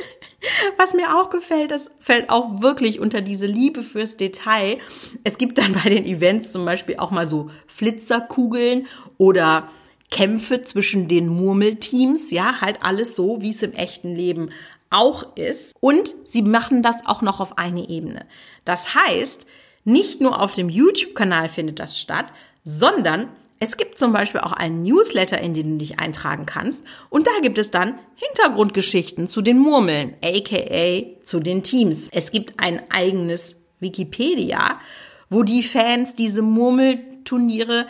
Was 0.78 0.94
mir 0.94 1.14
auch 1.14 1.28
gefällt, 1.28 1.70
das 1.70 1.90
fällt 2.00 2.30
auch 2.30 2.62
wirklich 2.62 3.00
unter 3.00 3.20
diese 3.20 3.44
Liebe 3.44 3.82
fürs 3.82 4.16
Detail. 4.16 4.78
Es 5.24 5.36
gibt 5.36 5.58
dann 5.58 5.74
bei 5.74 5.90
den 5.90 6.06
Events 6.06 6.52
zum 6.52 6.64
Beispiel 6.64 6.96
auch 6.96 7.10
mal 7.10 7.26
so 7.26 7.50
Flitzerkugeln 7.66 8.86
oder 9.18 9.68
Kämpfe 10.10 10.62
zwischen 10.62 11.08
den 11.08 11.28
Murmelteams, 11.28 12.30
ja, 12.30 12.60
halt 12.60 12.82
alles 12.82 13.14
so, 13.14 13.42
wie 13.42 13.50
es 13.50 13.62
im 13.62 13.72
echten 13.72 14.14
Leben 14.14 14.50
auch 14.90 15.36
ist. 15.36 15.74
Und 15.80 16.14
sie 16.24 16.42
machen 16.42 16.82
das 16.82 17.04
auch 17.06 17.22
noch 17.22 17.40
auf 17.40 17.58
eine 17.58 17.88
Ebene. 17.88 18.26
Das 18.64 18.94
heißt, 18.94 19.46
nicht 19.84 20.20
nur 20.20 20.40
auf 20.40 20.52
dem 20.52 20.68
YouTube-Kanal 20.68 21.48
findet 21.48 21.78
das 21.78 21.98
statt, 21.98 22.32
sondern 22.64 23.28
es 23.60 23.76
gibt 23.76 23.98
zum 23.98 24.12
Beispiel 24.12 24.40
auch 24.40 24.52
einen 24.52 24.82
Newsletter, 24.82 25.40
in 25.40 25.52
den 25.52 25.72
du 25.72 25.78
dich 25.78 25.98
eintragen 25.98 26.46
kannst. 26.46 26.84
Und 27.10 27.26
da 27.26 27.32
gibt 27.42 27.58
es 27.58 27.70
dann 27.70 27.98
Hintergrundgeschichten 28.14 29.26
zu 29.26 29.42
den 29.42 29.58
Murmeln, 29.58 30.14
aka 30.22 31.02
zu 31.22 31.40
den 31.40 31.62
Teams. 31.62 32.08
Es 32.12 32.30
gibt 32.30 32.60
ein 32.60 32.82
eigenes 32.90 33.56
Wikipedia, 33.80 34.78
wo 35.28 35.42
die 35.42 35.62
Fans 35.62 36.14
diese 36.14 36.42
Murmelturniere 36.42 37.88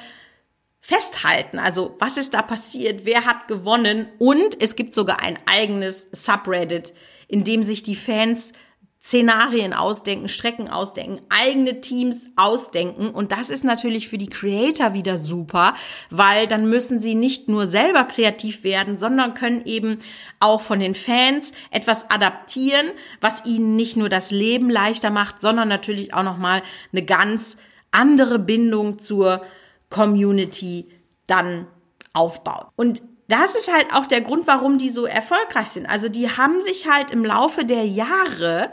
festhalten. 0.88 1.58
Also 1.58 1.94
was 1.98 2.16
ist 2.16 2.32
da 2.32 2.40
passiert? 2.40 3.04
Wer 3.04 3.26
hat 3.26 3.46
gewonnen? 3.46 4.08
Und 4.18 4.58
es 4.58 4.74
gibt 4.74 4.94
sogar 4.94 5.20
ein 5.20 5.38
eigenes 5.44 6.08
Subreddit, 6.12 6.94
in 7.28 7.44
dem 7.44 7.62
sich 7.62 7.82
die 7.82 7.94
Fans 7.94 8.54
Szenarien 8.98 9.74
ausdenken, 9.74 10.28
Strecken 10.28 10.70
ausdenken, 10.70 11.20
eigene 11.28 11.82
Teams 11.82 12.30
ausdenken. 12.36 13.10
Und 13.10 13.32
das 13.32 13.50
ist 13.50 13.64
natürlich 13.64 14.08
für 14.08 14.16
die 14.16 14.30
Creator 14.30 14.94
wieder 14.94 15.18
super, 15.18 15.74
weil 16.08 16.46
dann 16.46 16.70
müssen 16.70 16.98
sie 16.98 17.14
nicht 17.14 17.48
nur 17.48 17.66
selber 17.66 18.04
kreativ 18.04 18.64
werden, 18.64 18.96
sondern 18.96 19.34
können 19.34 19.66
eben 19.66 19.98
auch 20.40 20.62
von 20.62 20.80
den 20.80 20.94
Fans 20.94 21.52
etwas 21.70 22.10
adaptieren, 22.10 22.86
was 23.20 23.44
ihnen 23.44 23.76
nicht 23.76 23.98
nur 23.98 24.08
das 24.08 24.30
Leben 24.30 24.70
leichter 24.70 25.10
macht, 25.10 25.38
sondern 25.38 25.68
natürlich 25.68 26.14
auch 26.14 26.24
nochmal 26.24 26.62
eine 26.92 27.04
ganz 27.04 27.58
andere 27.90 28.38
Bindung 28.38 28.98
zur 28.98 29.42
Community 29.90 30.88
dann 31.26 31.66
aufbaut. 32.12 32.68
Und 32.76 33.02
das 33.28 33.54
ist 33.54 33.72
halt 33.72 33.92
auch 33.94 34.06
der 34.06 34.22
Grund, 34.22 34.46
warum 34.46 34.78
die 34.78 34.88
so 34.88 35.06
erfolgreich 35.06 35.68
sind. 35.68 35.86
Also 35.86 36.08
die 36.08 36.30
haben 36.30 36.60
sich 36.60 36.88
halt 36.88 37.10
im 37.10 37.24
Laufe 37.24 37.64
der 37.64 37.86
Jahre 37.86 38.72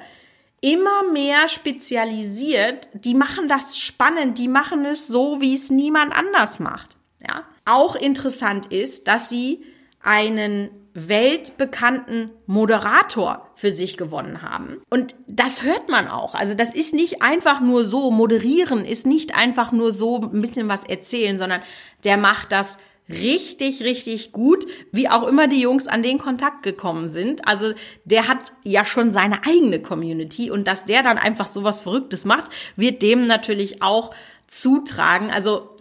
immer 0.62 1.12
mehr 1.12 1.48
spezialisiert. 1.48 2.90
Die 2.94 3.14
machen 3.14 3.48
das 3.50 3.78
spannend, 3.78 4.38
die 4.38 4.48
machen 4.48 4.86
es 4.86 5.08
so, 5.08 5.42
wie 5.42 5.56
es 5.56 5.70
niemand 5.70 6.18
anders 6.18 6.60
macht. 6.60 6.98
Ja. 7.28 7.44
Auch 7.66 7.96
interessant 7.96 8.68
ist, 8.68 9.08
dass 9.08 9.30
sie 9.30 9.64
einen 10.02 10.70
weltbekannten 10.96 12.32
Moderator 12.48 13.50
für 13.56 13.70
sich 13.70 13.98
gewonnen 13.98 14.42
haben. 14.42 14.82
Und 14.90 15.16
das 15.28 15.62
hört 15.62 15.90
man 15.90 16.08
auch. 16.08 16.36
Also 16.36 16.54
das 16.54 16.74
ist 16.74 16.94
nicht 16.94 17.22
einfach 17.22 17.60
nur 17.60 17.84
so, 17.84 18.12
moderieren 18.12 18.86
ist 18.86 19.06
nicht 19.06 19.36
einfach 19.36 19.74
nur 19.74 19.92
so 19.92 20.22
ein 20.22 20.40
bisschen 20.40 20.70
was 20.70 20.86
erzählen, 20.86 21.38
sondern 21.38 21.62
der 22.06 22.16
macht 22.16 22.54
das 22.54 22.78
richtig, 23.10 23.82
richtig 23.82 24.32
gut, 24.32 24.66
wie 24.94 25.10
auch 25.10 25.28
immer 25.28 25.48
die 25.48 25.60
Jungs 25.60 25.88
an 25.88 26.02
den 26.02 26.18
Kontakt 26.18 26.64
gekommen 26.64 27.10
sind. 27.10 27.46
Also 27.46 27.74
der 28.06 28.30
hat 28.30 28.54
ja 28.64 28.86
schon 28.86 29.12
seine 29.12 29.46
eigene 29.46 29.82
Community 29.82 30.50
und 30.50 30.66
dass 30.66 30.86
der 30.86 31.04
dann 31.04 31.18
einfach 31.18 31.48
sowas 31.48 31.82
Verrücktes 31.82 32.24
macht, 32.24 32.50
wird 32.78 33.02
dem 33.02 33.28
natürlich 33.28 33.82
auch 33.82 34.16
zutragen. 34.48 35.30
Also 35.30 35.75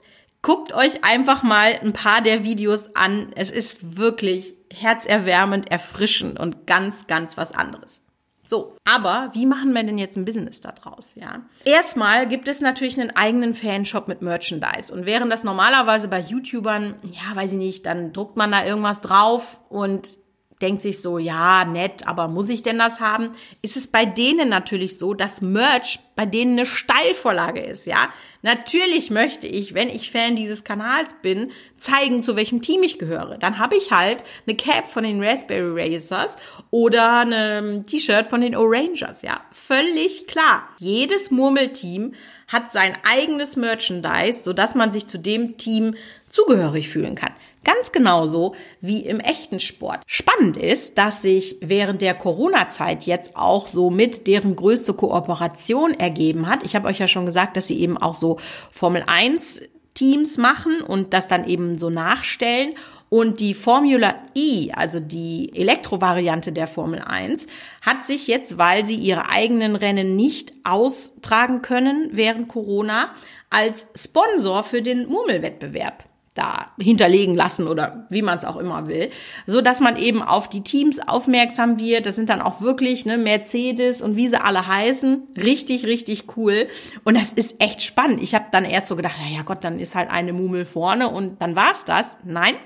guckt 0.44 0.74
euch 0.74 1.04
einfach 1.04 1.42
mal 1.42 1.78
ein 1.82 1.94
paar 1.94 2.20
der 2.20 2.44
Videos 2.44 2.94
an. 2.94 3.32
Es 3.34 3.50
ist 3.50 3.96
wirklich 3.96 4.54
herzerwärmend, 4.72 5.70
erfrischend 5.70 6.38
und 6.38 6.66
ganz, 6.66 7.06
ganz 7.06 7.36
was 7.38 7.52
anderes. 7.52 8.04
So, 8.46 8.76
aber 8.84 9.30
wie 9.32 9.46
machen 9.46 9.72
wir 9.72 9.82
denn 9.82 9.96
jetzt 9.96 10.18
ein 10.18 10.26
Business 10.26 10.60
da 10.60 10.72
draus, 10.72 11.14
ja? 11.14 11.40
Erstmal 11.64 12.28
gibt 12.28 12.46
es 12.46 12.60
natürlich 12.60 13.00
einen 13.00 13.16
eigenen 13.16 13.54
Fanshop 13.54 14.06
mit 14.06 14.20
Merchandise 14.20 14.92
und 14.92 15.06
während 15.06 15.32
das 15.32 15.44
normalerweise 15.44 16.08
bei 16.08 16.20
YouTubern, 16.20 16.96
ja, 17.04 17.34
weiß 17.34 17.52
ich 17.52 17.58
nicht, 17.58 17.86
dann 17.86 18.12
druckt 18.12 18.36
man 18.36 18.52
da 18.52 18.66
irgendwas 18.66 19.00
drauf 19.00 19.60
und 19.70 20.18
denkt 20.64 20.80
sich 20.80 21.02
so, 21.02 21.18
ja, 21.18 21.66
nett, 21.66 22.06
aber 22.06 22.26
muss 22.26 22.48
ich 22.48 22.62
denn 22.62 22.78
das 22.78 22.98
haben? 22.98 23.32
Ist 23.60 23.76
es 23.76 23.86
bei 23.86 24.06
denen 24.06 24.48
natürlich 24.48 24.98
so, 24.98 25.12
dass 25.12 25.42
Merch 25.42 25.98
bei 26.16 26.24
denen 26.24 26.52
eine 26.52 26.64
Steilvorlage 26.64 27.60
ist, 27.60 27.86
ja? 27.86 28.08
Natürlich 28.40 29.10
möchte 29.10 29.46
ich, 29.46 29.74
wenn 29.74 29.90
ich 29.90 30.10
Fan 30.10 30.36
dieses 30.36 30.64
Kanals 30.64 31.14
bin, 31.20 31.50
zeigen, 31.76 32.22
zu 32.22 32.34
welchem 32.36 32.62
Team 32.62 32.82
ich 32.82 32.98
gehöre. 32.98 33.36
Dann 33.36 33.58
habe 33.58 33.76
ich 33.76 33.90
halt 33.90 34.24
eine 34.46 34.56
Cap 34.56 34.86
von 34.86 35.04
den 35.04 35.22
Raspberry 35.22 35.82
Racers 35.82 36.36
oder 36.70 37.26
ein 37.26 37.84
T-Shirt 37.84 38.26
von 38.26 38.40
den 38.40 38.56
Orangers, 38.56 39.20
ja? 39.20 39.42
Völlig 39.50 40.26
klar. 40.26 40.68
Jedes 40.78 41.30
Murmelteam 41.30 42.14
hat 42.48 42.72
sein 42.72 42.96
eigenes 43.04 43.56
Merchandise, 43.56 44.42
sodass 44.42 44.74
man 44.74 44.92
sich 44.92 45.06
zu 45.06 45.18
dem 45.18 45.58
Team 45.58 45.94
zugehörig 46.28 46.88
fühlen 46.88 47.16
kann. 47.16 47.32
Ganz 47.64 47.92
genauso 47.92 48.54
wie 48.80 49.00
im 49.00 49.20
echten 49.20 49.58
Sport. 49.58 50.02
Spannend 50.06 50.56
ist, 50.56 50.98
dass 50.98 51.22
sich 51.22 51.56
während 51.60 52.02
der 52.02 52.14
Corona-Zeit 52.14 53.04
jetzt 53.04 53.36
auch 53.36 53.66
so 53.66 53.90
mit 53.90 54.26
deren 54.26 54.54
größte 54.54 54.92
Kooperation 54.92 55.94
ergeben 55.94 56.46
hat. 56.46 56.62
Ich 56.62 56.76
habe 56.76 56.88
euch 56.88 56.98
ja 56.98 57.08
schon 57.08 57.24
gesagt, 57.24 57.56
dass 57.56 57.66
sie 57.66 57.80
eben 57.80 57.96
auch 57.96 58.14
so 58.14 58.38
Formel 58.70 59.02
1 59.06 59.62
Teams 59.94 60.36
machen 60.38 60.80
und 60.80 61.14
das 61.14 61.28
dann 61.28 61.48
eben 61.48 61.78
so 61.78 61.88
nachstellen. 61.88 62.74
Und 63.08 63.38
die 63.38 63.54
Formula 63.54 64.16
E, 64.34 64.72
also 64.72 64.98
die 64.98 65.52
Elektrovariante 65.54 66.52
der 66.52 66.66
Formel 66.66 67.00
1, 67.00 67.46
hat 67.80 68.04
sich 68.04 68.26
jetzt, 68.26 68.58
weil 68.58 68.84
sie 68.84 68.96
ihre 68.96 69.30
eigenen 69.30 69.76
Rennen 69.76 70.16
nicht 70.16 70.52
austragen 70.64 71.62
können 71.62 72.10
während 72.12 72.48
Corona, 72.48 73.12
als 73.50 73.86
Sponsor 73.96 74.64
für 74.64 74.82
den 74.82 75.06
Murmelwettbewerb 75.06 76.04
da 76.34 76.72
hinterlegen 76.78 77.34
lassen 77.36 77.68
oder 77.68 78.06
wie 78.10 78.22
man 78.22 78.36
es 78.36 78.44
auch 78.44 78.56
immer 78.56 78.88
will, 78.88 79.10
so 79.46 79.60
dass 79.60 79.80
man 79.80 79.96
eben 79.96 80.22
auf 80.22 80.48
die 80.48 80.62
Teams 80.62 81.00
aufmerksam 81.00 81.78
wird. 81.78 82.06
Das 82.06 82.16
sind 82.16 82.28
dann 82.28 82.42
auch 82.42 82.60
wirklich 82.60 83.06
ne, 83.06 83.16
Mercedes 83.18 84.02
und 84.02 84.16
wie 84.16 84.28
sie 84.28 84.40
alle 84.40 84.66
heißen, 84.66 85.28
richtig 85.36 85.86
richtig 85.86 86.36
cool 86.36 86.66
und 87.04 87.16
das 87.16 87.32
ist 87.32 87.60
echt 87.60 87.82
spannend. 87.82 88.20
Ich 88.22 88.34
habe 88.34 88.46
dann 88.50 88.64
erst 88.64 88.88
so 88.88 88.96
gedacht, 88.96 89.14
ja 89.32 89.42
Gott, 89.42 89.64
dann 89.64 89.78
ist 89.78 89.94
halt 89.94 90.10
eine 90.10 90.32
Mumel 90.32 90.64
vorne 90.64 91.08
und 91.08 91.40
dann 91.40 91.54
war's 91.56 91.84
das. 91.84 92.16
Nein, 92.24 92.56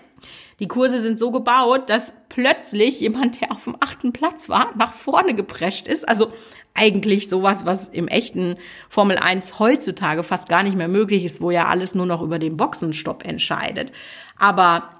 die 0.61 0.69
Kurse 0.69 1.01
sind 1.01 1.19
so 1.19 1.31
gebaut, 1.31 1.89
dass 1.89 2.15
plötzlich 2.29 3.01
jemand, 3.01 3.41
der 3.41 3.53
auf 3.53 3.65
dem 3.65 3.77
achten 3.81 4.13
Platz 4.13 4.49
war, 4.49 4.73
nach 4.77 4.93
vorne 4.93 5.35
geprescht 5.35 5.87
ist. 5.87 6.09
Also 6.09 6.33
eigentlich 6.75 7.29
sowas, 7.29 7.67
was 7.67 7.89
im 7.89 8.09
echten 8.09 8.57
Formel 8.89 9.19
1 9.19 9.59
heutzutage 9.59 10.23
fast 10.23 10.49
gar 10.49 10.63
nicht 10.63 10.77
mehr 10.77 10.89
möglich 10.89 11.25
ist, 11.25 11.41
wo 11.41 11.51
ja 11.51 11.67
alles 11.67 11.95
nur 11.95 12.07
noch 12.07 12.23
über 12.23 12.39
den 12.39 12.57
Boxenstopp 12.57 13.25
entscheidet. 13.25 13.93
Aber 14.39 14.91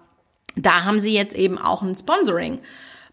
da 0.57 0.85
haben 0.85 1.01
sie 1.01 1.13
jetzt 1.13 1.35
eben 1.35 1.59
auch 1.59 1.83
ein 1.83 1.95
Sponsoring 1.95 2.61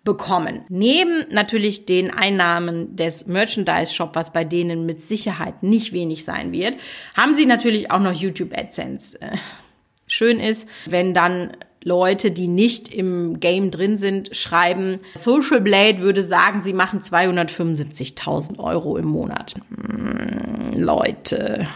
bekommen. 0.03 0.61
Neben 0.69 1.25
natürlich 1.31 1.85
den 1.85 2.11
Einnahmen 2.11 2.95
des 2.95 3.25
Merchandise-Shop, 3.25 4.11
was 4.13 4.31
bei 4.31 4.43
denen 4.43 4.85
mit 4.85 5.01
Sicherheit 5.01 5.63
nicht 5.63 5.93
wenig 5.93 6.23
sein 6.23 6.51
wird, 6.51 6.77
haben 7.15 7.33
sie 7.33 7.47
natürlich 7.47 7.91
auch 7.91 7.99
noch 7.99 8.13
YouTube 8.13 8.55
AdSense. 8.55 9.19
Äh, 9.19 9.37
schön 10.07 10.39
ist, 10.39 10.69
wenn 10.85 11.13
dann 11.13 11.57
Leute, 11.85 12.31
die 12.31 12.47
nicht 12.47 12.91
im 12.91 13.39
Game 13.39 13.69
drin 13.69 13.95
sind, 13.95 14.35
schreiben, 14.35 14.99
Social 15.13 15.61
Blade 15.61 15.99
würde 15.99 16.23
sagen, 16.23 16.59
sie 16.61 16.73
machen 16.73 16.99
275.000 16.99 18.57
Euro 18.57 18.97
im 18.97 19.07
Monat. 19.07 19.53
Hm, 19.69 20.81
Leute, 20.81 21.67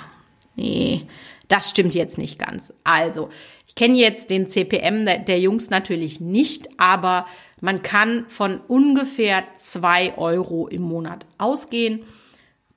nee, 0.55 1.03
das 1.47 1.69
stimmt 1.69 1.93
jetzt 1.93 2.17
nicht 2.17 2.39
ganz. 2.39 2.73
Also, 2.83 3.29
ich 3.67 3.75
kenne 3.75 3.99
jetzt 3.99 4.31
den 4.31 4.47
CPM 4.47 5.05
der, 5.05 5.19
der 5.19 5.39
Jungs 5.39 5.69
natürlich 5.69 6.19
nicht, 6.19 6.67
aber 6.77 7.27
man 7.61 7.83
kann 7.83 8.25
von 8.29 8.61
ungefähr 8.67 9.43
zwei 9.53 10.17
Euro 10.17 10.67
im 10.67 10.81
Monat 10.81 11.27
ausgehen. 11.37 12.01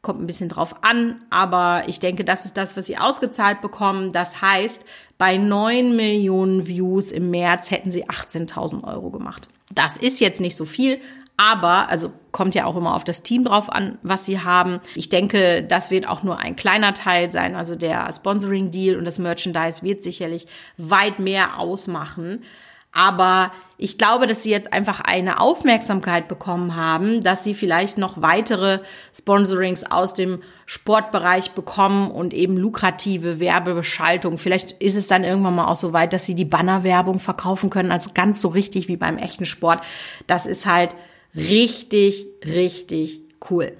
Kommt 0.03 0.21
ein 0.21 0.27
bisschen 0.27 0.49
drauf 0.49 0.83
an, 0.83 1.23
aber 1.31 1.85
ich 1.87 2.01
denke, 2.01 2.25
das 2.25 2.45
ist 2.45 2.57
das, 2.57 2.77
was 2.77 2.87
sie 2.87 2.99
ausgezahlt 2.99 3.61
bekommen. 3.61 4.11
Das 4.11 4.43
heißt, 4.43 4.85
bei 5.17 5.37
9 5.37 5.95
Millionen 5.95 6.67
Views 6.67 7.13
im 7.13 7.31
März 7.31 7.71
hätten 7.71 7.93
sie 7.93 8.09
18.000 8.09 8.83
Euro 8.83 9.11
gemacht. 9.11 9.49
Das 9.73 9.97
ist 9.97 10.19
jetzt 10.19 10.41
nicht 10.41 10.57
so 10.57 10.65
viel, 10.65 11.01
aber, 11.37 11.89
also 11.89 12.13
kommt 12.31 12.55
ja 12.55 12.67
auch 12.67 12.77
immer 12.77 12.95
auf 12.95 13.05
das 13.05 13.23
Team 13.23 13.45
drauf 13.45 13.71
an, 13.71 13.99
was 14.03 14.25
sie 14.25 14.41
haben. 14.41 14.81
Ich 14.95 15.09
denke, 15.09 15.63
das 15.63 15.91
wird 15.91 16.09
auch 16.09 16.23
nur 16.23 16.39
ein 16.39 16.57
kleiner 16.57 16.95
Teil 16.95 17.31
sein. 17.31 17.55
Also 17.55 17.77
der 17.77 18.13
Sponsoring-Deal 18.13 18.97
und 18.97 19.05
das 19.05 19.19
Merchandise 19.19 19.83
wird 19.83 20.03
sicherlich 20.03 20.47
weit 20.79 21.21
mehr 21.21 21.59
ausmachen. 21.59 22.43
Aber 22.93 23.53
ich 23.79 23.97
glaube, 23.97 24.27
dass 24.27 24.43
sie 24.43 24.51
jetzt 24.51 24.73
einfach 24.73 25.01
eine 25.01 25.41
Aufmerksamkeit 25.41 26.29
bekommen 26.29 26.77
haben, 26.77 27.23
dass 27.23 27.43
sie 27.43 27.55
vielleicht 27.55 27.97
noch 27.97 28.21
weitere 28.21 28.81
Sponsorings 29.17 29.83
aus 29.83 30.13
dem 30.13 30.43
Sportbereich 30.67 31.53
bekommen 31.53 32.11
und 32.11 32.35
eben 32.35 32.57
lukrative 32.59 33.41
Werbebeschaltung. 33.41 34.37
Vielleicht 34.37 34.73
ist 34.73 34.97
es 34.97 35.07
dann 35.07 35.25
irgendwann 35.25 35.55
mal 35.55 35.67
auch 35.67 35.77
so 35.77 35.95
weit, 35.95 36.13
dass 36.13 36.27
sie 36.27 36.35
die 36.35 36.45
Bannerwerbung 36.45 37.19
verkaufen 37.19 37.71
können, 37.71 37.91
als 37.91 38.13
ganz 38.13 38.43
so 38.43 38.49
richtig 38.49 38.89
wie 38.89 38.99
beim 38.99 39.17
echten 39.17 39.47
Sport. 39.47 39.83
Das 40.27 40.47
ist 40.47 40.67
halt 40.67 40.95
richtig, 41.35 42.27
richtig 42.45 43.23
cool. 43.51 43.77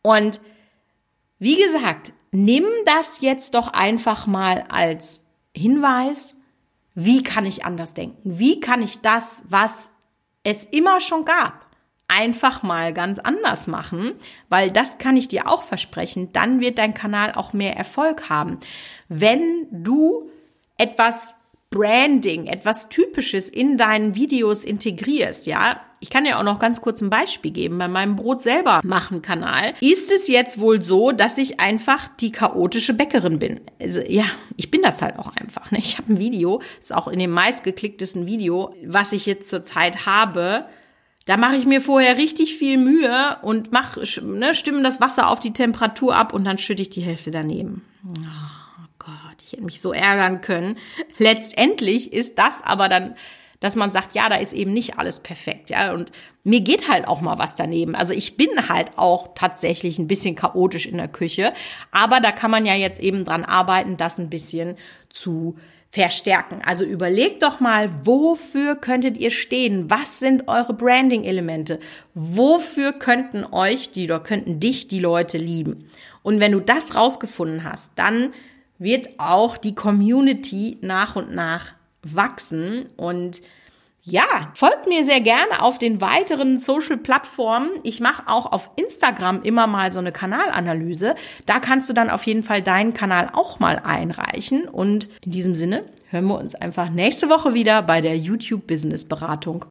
Und 0.00 0.40
wie 1.38 1.60
gesagt, 1.60 2.12
nimm 2.32 2.64
das 2.86 3.20
jetzt 3.20 3.54
doch 3.54 3.68
einfach 3.68 4.26
mal 4.26 4.64
als 4.68 5.20
Hinweis 5.54 6.34
wie 6.94 7.22
kann 7.22 7.46
ich 7.46 7.64
anders 7.64 7.94
denken? 7.94 8.38
Wie 8.38 8.60
kann 8.60 8.82
ich 8.82 9.00
das, 9.00 9.44
was 9.48 9.90
es 10.44 10.64
immer 10.64 11.00
schon 11.00 11.24
gab, 11.24 11.66
einfach 12.08 12.62
mal 12.62 12.92
ganz 12.92 13.18
anders 13.18 13.66
machen? 13.66 14.12
Weil 14.48 14.70
das 14.70 14.98
kann 14.98 15.16
ich 15.16 15.28
dir 15.28 15.48
auch 15.48 15.62
versprechen, 15.62 16.32
dann 16.32 16.60
wird 16.60 16.78
dein 16.78 16.94
Kanal 16.94 17.32
auch 17.32 17.52
mehr 17.52 17.76
Erfolg 17.76 18.28
haben. 18.28 18.60
Wenn 19.08 19.66
du 19.70 20.30
etwas 20.78 21.34
Branding, 21.70 22.46
etwas 22.46 22.88
Typisches 22.88 23.48
in 23.48 23.76
deinen 23.76 24.14
Videos 24.14 24.64
integrierst, 24.64 25.46
ja. 25.48 25.80
Ich 26.04 26.10
kann 26.10 26.24
dir 26.24 26.38
auch 26.38 26.42
noch 26.42 26.58
ganz 26.58 26.82
kurz 26.82 27.00
ein 27.00 27.08
Beispiel 27.08 27.50
geben. 27.50 27.78
Bei 27.78 27.88
meinem 27.88 28.14
Brot 28.14 28.42
selber 28.42 28.82
machen 28.84 29.22
Kanal 29.22 29.72
ist 29.80 30.12
es 30.12 30.28
jetzt 30.28 30.60
wohl 30.60 30.82
so, 30.82 31.12
dass 31.12 31.38
ich 31.38 31.60
einfach 31.60 32.08
die 32.20 32.30
chaotische 32.30 32.92
Bäckerin 32.92 33.38
bin. 33.38 33.62
Also, 33.80 34.02
ja, 34.02 34.26
ich 34.58 34.70
bin 34.70 34.82
das 34.82 35.00
halt 35.00 35.18
auch 35.18 35.34
einfach. 35.34 35.70
Ne? 35.70 35.78
Ich 35.78 35.96
habe 35.96 36.12
ein 36.12 36.18
Video, 36.18 36.60
ist 36.78 36.94
auch 36.94 37.08
in 37.08 37.20
dem 37.20 37.30
meistgeklicktesten 37.30 38.26
Video, 38.26 38.74
was 38.84 39.12
ich 39.12 39.24
jetzt 39.24 39.48
zurzeit 39.48 40.04
habe. 40.04 40.66
Da 41.24 41.38
mache 41.38 41.56
ich 41.56 41.64
mir 41.64 41.80
vorher 41.80 42.18
richtig 42.18 42.58
viel 42.58 42.76
Mühe 42.76 43.38
und 43.40 43.72
mach, 43.72 43.96
ne, 44.20 44.52
stimme 44.52 44.82
das 44.82 45.00
Wasser 45.00 45.30
auf 45.30 45.40
die 45.40 45.54
Temperatur 45.54 46.14
ab 46.14 46.34
und 46.34 46.44
dann 46.44 46.58
schütte 46.58 46.82
ich 46.82 46.90
die 46.90 47.00
Hälfte 47.00 47.30
daneben. 47.30 47.82
Oh. 48.06 48.20
Gott, 48.98 49.42
ich 49.42 49.52
hätte 49.52 49.62
mich 49.62 49.80
so 49.80 49.92
ärgern 49.92 50.40
können. 50.40 50.78
Letztendlich 51.18 52.12
ist 52.12 52.38
das 52.38 52.62
aber 52.62 52.88
dann, 52.88 53.14
dass 53.64 53.76
man 53.76 53.90
sagt, 53.90 54.14
ja, 54.14 54.28
da 54.28 54.36
ist 54.36 54.52
eben 54.52 54.72
nicht 54.72 54.98
alles 54.98 55.20
perfekt, 55.20 55.70
ja, 55.70 55.92
und 55.92 56.12
mir 56.42 56.60
geht 56.60 56.88
halt 56.88 57.08
auch 57.08 57.22
mal 57.22 57.38
was 57.38 57.54
daneben. 57.54 57.94
Also 57.94 58.12
ich 58.12 58.36
bin 58.36 58.68
halt 58.68 58.98
auch 58.98 59.30
tatsächlich 59.34 59.98
ein 59.98 60.06
bisschen 60.06 60.34
chaotisch 60.34 60.86
in 60.86 60.98
der 60.98 61.08
Küche, 61.08 61.54
aber 61.90 62.20
da 62.20 62.30
kann 62.30 62.50
man 62.50 62.66
ja 62.66 62.74
jetzt 62.74 63.00
eben 63.00 63.24
dran 63.24 63.44
arbeiten, 63.44 63.96
das 63.96 64.18
ein 64.18 64.28
bisschen 64.28 64.76
zu 65.08 65.56
verstärken. 65.90 66.60
Also 66.66 66.84
überlegt 66.84 67.42
doch 67.42 67.60
mal, 67.60 67.88
wofür 68.02 68.74
könntet 68.74 69.16
ihr 69.16 69.30
stehen? 69.30 69.88
Was 69.88 70.18
sind 70.18 70.48
eure 70.48 70.74
Branding-Elemente? 70.74 71.78
Wofür 72.14 72.92
könnten 72.92 73.44
euch 73.44 73.92
die 73.92 74.04
oder 74.04 74.20
könnten 74.20 74.60
dich 74.60 74.88
die 74.88 74.98
Leute 74.98 75.38
lieben? 75.38 75.88
Und 76.22 76.40
wenn 76.40 76.52
du 76.52 76.60
das 76.60 76.96
rausgefunden 76.96 77.64
hast, 77.64 77.92
dann 77.94 78.34
wird 78.78 79.08
auch 79.18 79.56
die 79.56 79.74
Community 79.74 80.78
nach 80.80 81.16
und 81.16 81.32
nach 81.32 81.74
wachsen 82.04 82.86
und 82.96 83.42
ja, 84.06 84.52
folgt 84.54 84.86
mir 84.86 85.02
sehr 85.02 85.22
gerne 85.22 85.62
auf 85.62 85.78
den 85.78 86.02
weiteren 86.02 86.58
Social-Plattformen. 86.58 87.70
Ich 87.84 88.00
mache 88.00 88.28
auch 88.28 88.52
auf 88.52 88.70
Instagram 88.76 89.42
immer 89.42 89.66
mal 89.66 89.92
so 89.92 89.98
eine 89.98 90.12
Kanalanalyse. 90.12 91.14
Da 91.46 91.58
kannst 91.58 91.88
du 91.88 91.94
dann 91.94 92.10
auf 92.10 92.26
jeden 92.26 92.42
Fall 92.42 92.60
deinen 92.60 92.92
Kanal 92.92 93.30
auch 93.32 93.60
mal 93.60 93.80
einreichen. 93.82 94.68
Und 94.68 95.08
in 95.22 95.30
diesem 95.30 95.54
Sinne 95.54 95.84
hören 96.10 96.28
wir 96.28 96.38
uns 96.38 96.54
einfach 96.54 96.90
nächste 96.90 97.30
Woche 97.30 97.54
wieder 97.54 97.80
bei 97.80 98.02
der 98.02 98.18
YouTube 98.18 98.66
Business 98.66 99.06
Beratung. 99.06 99.64